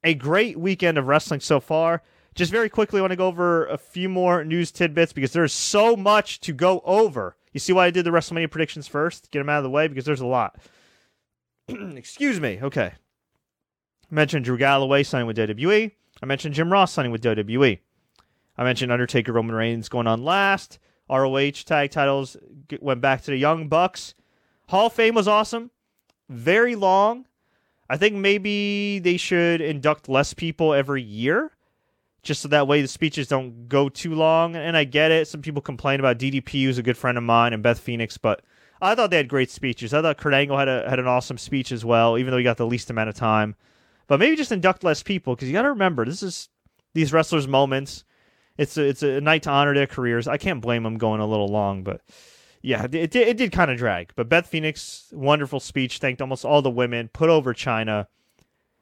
a 0.02 0.14
great 0.14 0.58
weekend 0.58 0.98
of 0.98 1.08
wrestling 1.08 1.42
so 1.42 1.60
far. 1.60 2.04
Just 2.36 2.54
very 2.54 2.70
quickly, 2.70 3.00
I 3.00 3.02
want 3.02 3.12
to 3.12 3.18
go 3.18 3.28
over 3.28 3.66
a 3.66 3.78
few 3.78 4.08
more 4.08 4.46
news 4.46 4.72
tidbits 4.72 5.12
because 5.12 5.34
there's 5.34 5.52
so 5.52 5.98
much 5.98 6.40
to 6.40 6.54
go 6.54 6.82
over. 6.86 7.36
You 7.52 7.60
see 7.60 7.74
why 7.74 7.88
I 7.88 7.92
did 7.92 8.06
the 8.06 8.12
WrestleMania 8.12 8.50
predictions 8.50 8.88
first? 8.88 9.30
Get 9.32 9.40
them 9.40 9.50
out 9.50 9.58
of 9.58 9.66
the 9.66 9.70
way 9.70 9.90
because 9.90 10.06
there's 10.06 10.22
a 10.22 10.26
lot. 10.26 10.58
Excuse 11.68 12.40
me. 12.40 12.60
Okay. 12.62 12.94
I 14.10 14.16
mentioned 14.16 14.46
Drew 14.46 14.58
Galloway 14.58 15.04
signing 15.04 15.28
with 15.28 15.36
WWE. 15.36 15.92
I 16.24 16.26
mentioned 16.26 16.56
Jim 16.56 16.72
Ross 16.72 16.94
signing 16.94 17.12
with 17.12 17.24
WWE. 17.24 17.78
I 18.58 18.64
mentioned 18.64 18.94
Undertaker 18.94 19.34
Roman 19.34 19.54
Reigns 19.54 19.90
going 19.90 20.08
on 20.08 20.24
last. 20.24 20.80
ROH 21.10 21.66
tag 21.66 21.92
titles 21.92 22.38
went 22.80 23.02
back 23.02 23.22
to 23.24 23.32
the 23.32 23.38
Young 23.38 23.68
Bucks. 23.68 24.14
Hall 24.70 24.86
of 24.86 24.94
Fame 24.94 25.16
was 25.16 25.28
awesome. 25.28 25.72
Very 26.30 26.76
long. 26.76 27.26
I 27.89 27.98
think 27.98 28.15
maybe 28.15 29.00
they 29.00 29.18
should 29.18 29.62
induct 29.62 30.08
less 30.08 30.34
people 30.34 30.74
every 30.74 31.02
year 31.02 31.52
just 32.22 32.42
so 32.42 32.48
that 32.50 32.68
way 32.68 32.82
the 32.82 32.88
speeches 32.88 33.28
don't 33.28 33.68
go 33.68 33.89
too 33.89 34.13
long. 34.13 34.56
And 34.56 34.78
I 34.78 34.84
get 34.84 35.12
it. 35.12 35.28
Some 35.28 35.42
people 35.42 35.62
complain 35.62 36.00
about 36.00 36.20
DDP, 36.20 36.63
who's 36.63 36.78
a 36.78 36.84
good 36.84 36.98
friend 36.98 37.18
of 37.18 37.24
mine, 37.24 37.54
and 37.54 37.63
Beth 37.63 37.80
Phoenix, 37.80 38.18
but 38.18 38.42
I 38.82 38.96
thought 38.96 39.10
they 39.10 39.18
had 39.18 39.28
great 39.28 39.50
speeches. 39.50 39.94
I 39.94 40.02
thought 40.02 40.18
Kurt 40.18 40.34
Angle 40.34 40.58
had 40.58 40.70
a, 40.70 40.89
had 40.89 41.00
an 41.00 41.08
awesome 41.08 41.38
speech 41.38 41.72
as 41.72 41.84
well, 41.84 42.18
even 42.18 42.32
though 42.32 42.38
he 42.38 42.44
got 42.44 42.58
the 42.58 42.65
least 42.65 42.89
amount 42.89 43.10
of 43.10 43.15
time. 43.15 43.56
But 44.08 44.20
maybe 44.20 44.36
just 44.36 44.52
induct 44.52 44.84
less 44.84 45.04
people 45.04 45.36
because 45.36 45.50
you 45.50 45.54
got 45.54 45.63
to 45.63 45.70
remember 45.70 46.06
this 46.06 46.24
is 46.24 46.50
these 46.94 47.12
wrestlers' 47.12 47.48
moments. 47.48 48.06
It's 48.58 48.78
a, 48.78 48.84
it's 48.84 49.04
a 49.04 49.22
night 49.22 49.44
to 49.44 49.50
honor 49.50 49.74
their 49.74 49.88
careers. 49.88 50.28
I 50.28 50.38
can't 50.38 50.62
blame 50.62 50.84
them 50.84 50.98
going 50.98 51.22
a 51.22 51.28
little 51.28 51.48
long, 51.48 51.84
but 51.84 52.02
yeah, 52.62 52.86
it, 52.91 53.15
it, 53.15 53.38
did 53.38 53.52
kind 53.52 53.72
of 53.72 53.78
drag. 53.78 54.12
But 54.15 54.30
Beth 54.30 54.48
Phoenix, 54.48 55.10
wonderful 55.13 55.60
speech, 55.60 56.00
thanked 56.00 56.22
almost 56.22 56.45
all 56.45 56.62
the 56.62 56.69
women, 56.69 57.10
put 57.13 57.30
over 57.30 57.54
Chyna. 57.54 58.08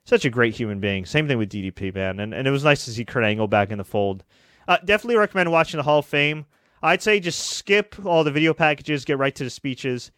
such 0.04 0.26
a 0.26 0.30
great 0.30 0.56
human 0.56 0.80
being. 0.80 1.06
Same 1.06 1.28
thing 1.28 1.38
with 1.38 1.52
DDP, 1.52 1.94
man. 1.94 2.20
And, 2.20 2.34
and 2.34 2.48
it 2.48 2.52
was 2.52 2.64
nice 2.64 2.86
to 2.86 2.92
see 2.92 3.06
Kurt 3.06 3.24
Angle 3.24 3.48
back 3.48 3.72
in 3.72 3.78
the 3.78 3.84
fold. 3.84 4.24
Uh, 4.68 4.78
definitely 4.84 5.18
recommend 5.18 5.52
watching 5.52 5.78
the 5.78 5.84
Hall 5.84 6.00
of 6.00 6.06
Fame. 6.06 6.46
I'd 6.82 7.02
say 7.02 7.20
just 7.20 7.40
skip 7.40 7.96
all 8.06 8.24
the 8.24 8.32
video 8.32 8.54
packages, 8.54 9.06
get 9.06 9.18
right 9.18 9.34
to 9.36 9.44
the 9.44 9.50
speeches. 9.50 10.12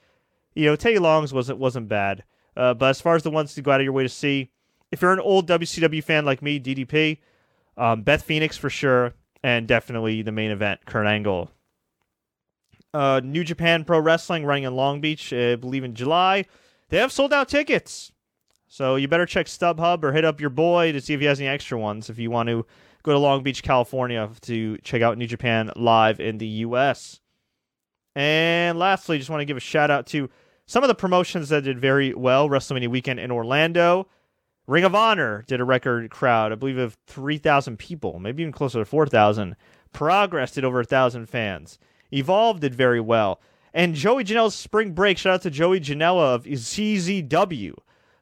You 0.56 0.66
know, 0.66 0.76
Teddy 0.76 1.00
Long's 1.00 1.34
wasn't 1.34 1.60
wasn't 1.60 1.88
bad. 1.88 2.24
Uh, 2.58 2.74
but 2.74 2.90
as 2.90 3.00
far 3.00 3.16
as 3.16 3.24
the 3.24 3.32
ones 3.32 3.54
to 3.54 3.62
go 3.62 3.72
out 3.72 3.80
of 3.80 3.86
your 3.86 3.94
way 3.94 4.04
to 4.04 4.10
see, 4.10 4.52
if 4.92 5.02
you're 5.02 5.14
an 5.14 5.20
old 5.20 5.48
WCW 5.48 6.04
fan 6.04 6.26
like 6.26 6.42
me, 6.42 6.60
DDP, 6.60 7.20
um, 7.78 8.02
Beth 8.02 8.24
Phoenix 8.24 8.58
for 8.58 8.70
sure, 8.70 9.14
and 9.44 9.68
definitely 9.68 10.22
the 10.22 10.32
main 10.32 10.52
event, 10.52 10.86
Kurt 10.86 11.06
Angle. 11.06 11.52
Uh, 12.94 13.22
New 13.24 13.44
Japan 13.44 13.84
Pro 13.84 14.00
Wrestling 14.00 14.46
running 14.46 14.64
in 14.64 14.76
Long 14.76 15.02
Beach, 15.02 15.32
I 15.32 15.56
believe 15.56 15.84
in 15.84 15.94
July. 15.94 16.46
They 16.90 16.98
have 16.98 17.12
sold 17.12 17.34
out 17.34 17.48
tickets. 17.48 18.12
So 18.68 18.96
you 18.96 19.08
better 19.08 19.26
check 19.26 19.48
StubHub 19.48 20.04
or 20.04 20.12
hit 20.12 20.26
up 20.26 20.40
your 20.40 20.50
boy 20.50 20.92
to 20.92 21.02
see 21.02 21.14
if 21.14 21.20
he 21.20 21.26
has 21.26 21.40
any 21.40 21.48
extra 21.48 21.78
ones 21.78 22.10
if 22.10 22.20
you 22.20 22.30
want 22.32 22.50
to 22.50 22.66
go 23.04 23.14
to 23.14 23.20
Long 23.20 23.44
Beach, 23.44 23.64
California 23.64 24.30
to 24.42 24.78
check 24.80 25.02
out 25.02 25.18
New 25.18 25.28
Japan 25.28 25.72
live 25.76 26.20
in 26.20 26.38
the 26.38 26.48
US. 26.48 27.20
And 28.16 28.78
lastly, 28.78 29.18
just 29.18 29.30
want 29.30 29.42
to 29.42 29.46
give 29.46 29.58
a 29.58 29.62
shout 29.62 29.90
out 29.90 30.06
to 30.08 30.30
some 30.66 30.84
of 30.84 30.88
the 30.88 30.96
promotions 30.96 31.50
that 31.50 31.64
did 31.64 31.80
very 31.80 32.14
well 32.14 32.50
WrestleMania 32.50 32.90
weekend 32.90 33.20
in 33.20 33.32
Orlando. 33.32 34.08
Ring 34.68 34.84
of 34.84 34.94
Honor 34.94 35.44
did 35.48 35.60
a 35.60 35.64
record 35.64 36.12
crowd, 36.12 36.52
I 36.52 36.56
believe, 36.56 36.78
of 36.78 36.96
3,000 37.08 37.78
people, 37.78 38.20
maybe 38.20 38.44
even 38.44 38.52
closer 38.52 38.78
to 38.78 38.86
4,000. 38.86 39.56
Progress 39.94 40.52
did 40.52 40.64
over 40.64 40.78
1,000 40.78 41.28
fans. 41.28 41.80
Evolve 42.12 42.60
did 42.60 42.76
very 42.76 43.00
well. 43.00 43.40
And 43.74 43.96
Joey 43.96 44.24
Janela's 44.24 44.56
spring 44.56 44.94
break, 44.94 45.18
shout 45.18 45.34
out 45.34 45.42
to 45.44 45.50
Joey 45.50 45.80
Janela 45.80 46.36
of 46.36 46.46
CZW 46.46 47.76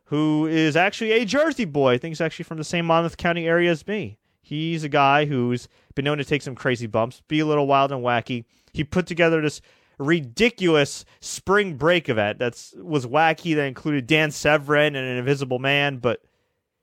who 0.08 0.47
is 0.47 0.76
actually 0.76 1.12
a 1.12 1.26
Jersey 1.26 1.65
boy. 1.65 1.93
I 1.93 1.97
think 1.97 2.12
he's 2.12 2.21
actually 2.21 2.43
from 2.43 2.58
the 2.58 2.63
same 2.63 2.86
Monmouth 2.86 3.17
County 3.17 3.45
area 3.45 3.71
as 3.71 3.86
me. 3.88 4.17
He's 4.41 4.84
a 4.84 4.89
guy 4.89 5.26
who's 5.26 5.67
been 5.95 6.06
known 6.06 6.17
to 6.17 6.26
take 6.26 6.41
some 6.41 6.56
crazy 6.56 6.88
bumps, 6.88 7.21
be 7.28 7.41
a 7.41 7.45
little 7.45 7.67
wild 7.67 7.91
and 7.91 8.02
wacky. 8.04 8.45
He 8.71 8.86
put 8.86 9.06
together 9.06 9.41
this 9.41 9.62
ridiculous 9.97 11.04
spring 11.19 11.76
break 11.76 12.08
event 12.08 12.39
that 12.39 12.71
was 12.78 13.06
wacky 13.06 13.56
that 13.56 13.65
included 13.65 14.08
Dan 14.08 14.32
Severn 14.32 14.95
and 14.95 15.06
an 15.06 15.17
Invisible 15.17 15.60
Man, 15.60 15.97
but 15.97 16.21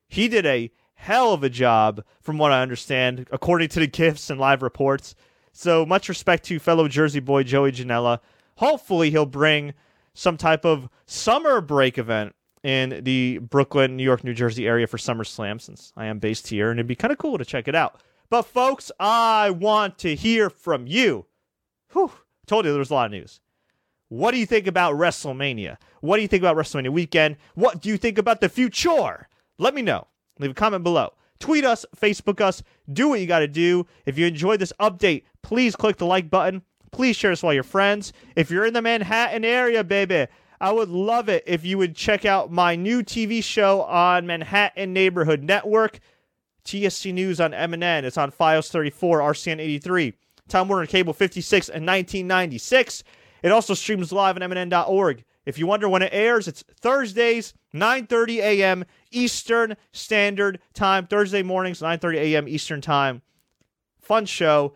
he 0.09 0.29
did 0.29 0.45
a 0.45 0.71
hell 0.93 1.33
of 1.33 1.43
a 1.43 1.49
job 1.49 2.05
from 2.21 2.37
what 2.37 2.53
I 2.53 2.61
understand, 2.61 3.27
according 3.33 3.69
to 3.69 3.81
the 3.81 3.87
gifts 3.87 4.29
and 4.29 4.39
live 4.39 4.63
reports. 4.63 5.15
So 5.57 5.87
much 5.87 6.09
respect 6.09 6.45
to 6.47 6.59
fellow 6.59 6.89
Jersey 6.89 7.21
boy 7.21 7.45
Joey 7.45 7.71
Janela. 7.71 8.19
Hopefully 8.57 9.11
he'll 9.11 9.25
bring 9.25 9.73
some 10.13 10.37
type 10.37 10.65
of 10.65 10.89
summer 11.07 11.61
break 11.61 11.97
event 11.97 12.35
in 12.65 13.05
the 13.05 13.39
Brooklyn, 13.39 13.97
New 13.97 14.03
York, 14.03 14.25
New 14.25 14.35
Jersey 14.35 14.67
area 14.67 14.89
for 14.89 14.97
SummerSlam 14.97 15.61
since 15.61 15.93
I 15.97 16.07
am 16.07 16.19
based 16.19 16.49
here, 16.49 16.71
and 16.71 16.81
it'd 16.81 16.89
be 16.89 16.97
kind 16.97 17.13
of 17.13 17.19
cool 17.19 17.39
to 17.39 17.45
check 17.45 17.69
it 17.69 17.75
out. 17.77 18.03
But 18.31 18.43
folks, 18.43 18.91
I 18.99 19.51
want 19.51 19.97
to 19.99 20.17
hear 20.17 20.51
from 20.51 20.89
you. 20.89 21.27
Whew, 21.93 22.11
told 22.49 22.65
you 22.65 22.73
there 22.73 22.81
was 22.81 22.91
a 22.91 22.95
lot 22.95 23.07
of 23.07 23.13
news. 23.13 23.39
What 24.09 24.33
do 24.33 24.39
you 24.39 24.47
think 24.47 24.67
about 24.67 24.97
WrestleMania? 24.97 25.77
What 26.01 26.17
do 26.17 26.23
you 26.23 26.29
think 26.29 26.43
about 26.43 26.57
WrestleMania 26.57 26.91
weekend? 26.91 27.37
What 27.55 27.81
do 27.81 27.91
you 27.91 27.97
think 27.97 28.19
about 28.19 28.41
the 28.41 28.49
future? 28.49 29.29
Let 29.59 29.73
me 29.73 29.83
know. 29.83 30.09
Leave 30.41 30.51
a 30.51 30.55
comment 30.55 30.83
below. 30.83 31.13
Tweet 31.39 31.65
us, 31.65 31.85
Facebook 31.97 32.41
us, 32.41 32.63
do 32.93 33.09
what 33.09 33.21
you 33.21 33.27
got 33.27 33.41
to 33.41 33.49
do. 33.49 33.87
If 34.07 34.19
you 34.19 34.27
enjoyed 34.27 34.61
this 34.61 34.73
update, 34.81 35.25
please 35.45 35.77
click 35.77 35.99
the 35.99 36.07
like 36.07 36.29
button. 36.29 36.63
Please 36.91 37.17
share 37.17 37.31
this 37.31 37.43
with 37.43 37.49
all 37.49 37.55
your 37.55 37.63
friends. 37.63 38.13
If 38.35 38.51
you're 38.51 38.67
in 38.67 38.75
the 38.75 38.83
Manhattan 38.83 39.45
area, 39.45 39.85
baby, 39.85 40.27
I 40.61 40.73
would 40.73 40.89
love 40.89 41.29
it 41.29 41.45
if 41.47 41.65
you 41.65 41.79
would 41.79 41.95
check 41.95 42.25
out 42.25 42.51
my 42.51 42.75
new 42.75 43.03
TV 43.03 43.43
show 43.43 43.83
on 43.83 44.27
Manhattan 44.27 44.93
Neighborhood 44.93 45.43
Network, 45.43 46.01
TSC 46.65 47.13
News 47.13 47.41
on 47.41 47.53
MNN. 47.53 48.05
It's 48.05 48.19
on 48.19 48.33
FiOS 48.33 48.71
34, 48.71 49.21
RCN 49.21 49.61
83, 49.61 50.15
Time 50.49 50.69
Warner 50.69 50.87
Cable 50.87 51.13
56, 51.13 51.69
and 51.69 51.87
1996. 51.87 53.05
It 53.43 53.53
also 53.53 53.75
streams 53.75 54.13
live 54.13 54.37
on 54.37 54.49
MNN.org. 54.49 55.25
If 55.45 55.59
you 55.59 55.67
wonder 55.67 55.89
when 55.89 56.03
it 56.03 56.13
airs, 56.13 56.49
it's 56.49 56.63
Thursdays, 56.81 57.53
9:30 57.75 58.37
a.m. 58.39 58.85
Eastern 59.11 59.77
Standard 59.93 60.61
Time. 60.73 61.07
Thursday 61.07 61.43
mornings, 61.43 61.81
9:30 61.81 62.17
a.m. 62.17 62.49
Eastern 62.49 62.81
Time. 62.81 63.21
Fun 64.01 64.25
show, 64.25 64.75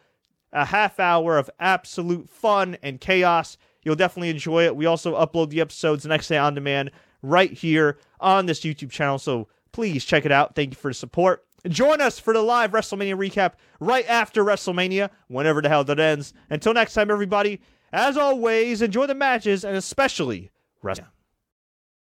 a 0.52 0.64
half 0.64 0.98
hour 0.98 1.38
of 1.38 1.50
absolute 1.60 2.28
fun 2.28 2.76
and 2.82 3.00
chaos. 3.00 3.56
You'll 3.82 3.96
definitely 3.96 4.30
enjoy 4.30 4.64
it. 4.64 4.76
We 4.76 4.86
also 4.86 5.14
upload 5.14 5.50
the 5.50 5.60
episodes 5.60 6.02
the 6.02 6.08
next 6.08 6.28
day 6.28 6.38
on 6.38 6.54
demand 6.54 6.90
right 7.22 7.52
here 7.52 7.98
on 8.20 8.46
this 8.46 8.60
YouTube 8.60 8.90
channel. 8.90 9.18
So 9.18 9.48
please 9.72 10.04
check 10.04 10.24
it 10.24 10.32
out. 10.32 10.54
Thank 10.54 10.70
you 10.70 10.76
for 10.76 10.90
the 10.90 10.94
support. 10.94 11.44
Join 11.66 12.00
us 12.00 12.18
for 12.18 12.32
the 12.32 12.42
live 12.42 12.70
WrestleMania 12.70 13.16
recap 13.16 13.54
right 13.80 14.08
after 14.08 14.44
WrestleMania, 14.44 15.10
whenever 15.26 15.60
the 15.60 15.68
hell 15.68 15.84
that 15.84 15.98
ends. 15.98 16.32
Until 16.50 16.72
next 16.72 16.94
time, 16.94 17.10
everybody, 17.10 17.60
as 17.92 18.16
always, 18.16 18.80
enjoy 18.80 19.06
the 19.06 19.14
matches 19.14 19.64
and 19.64 19.76
especially 19.76 20.50
WrestleMania. 20.82 21.08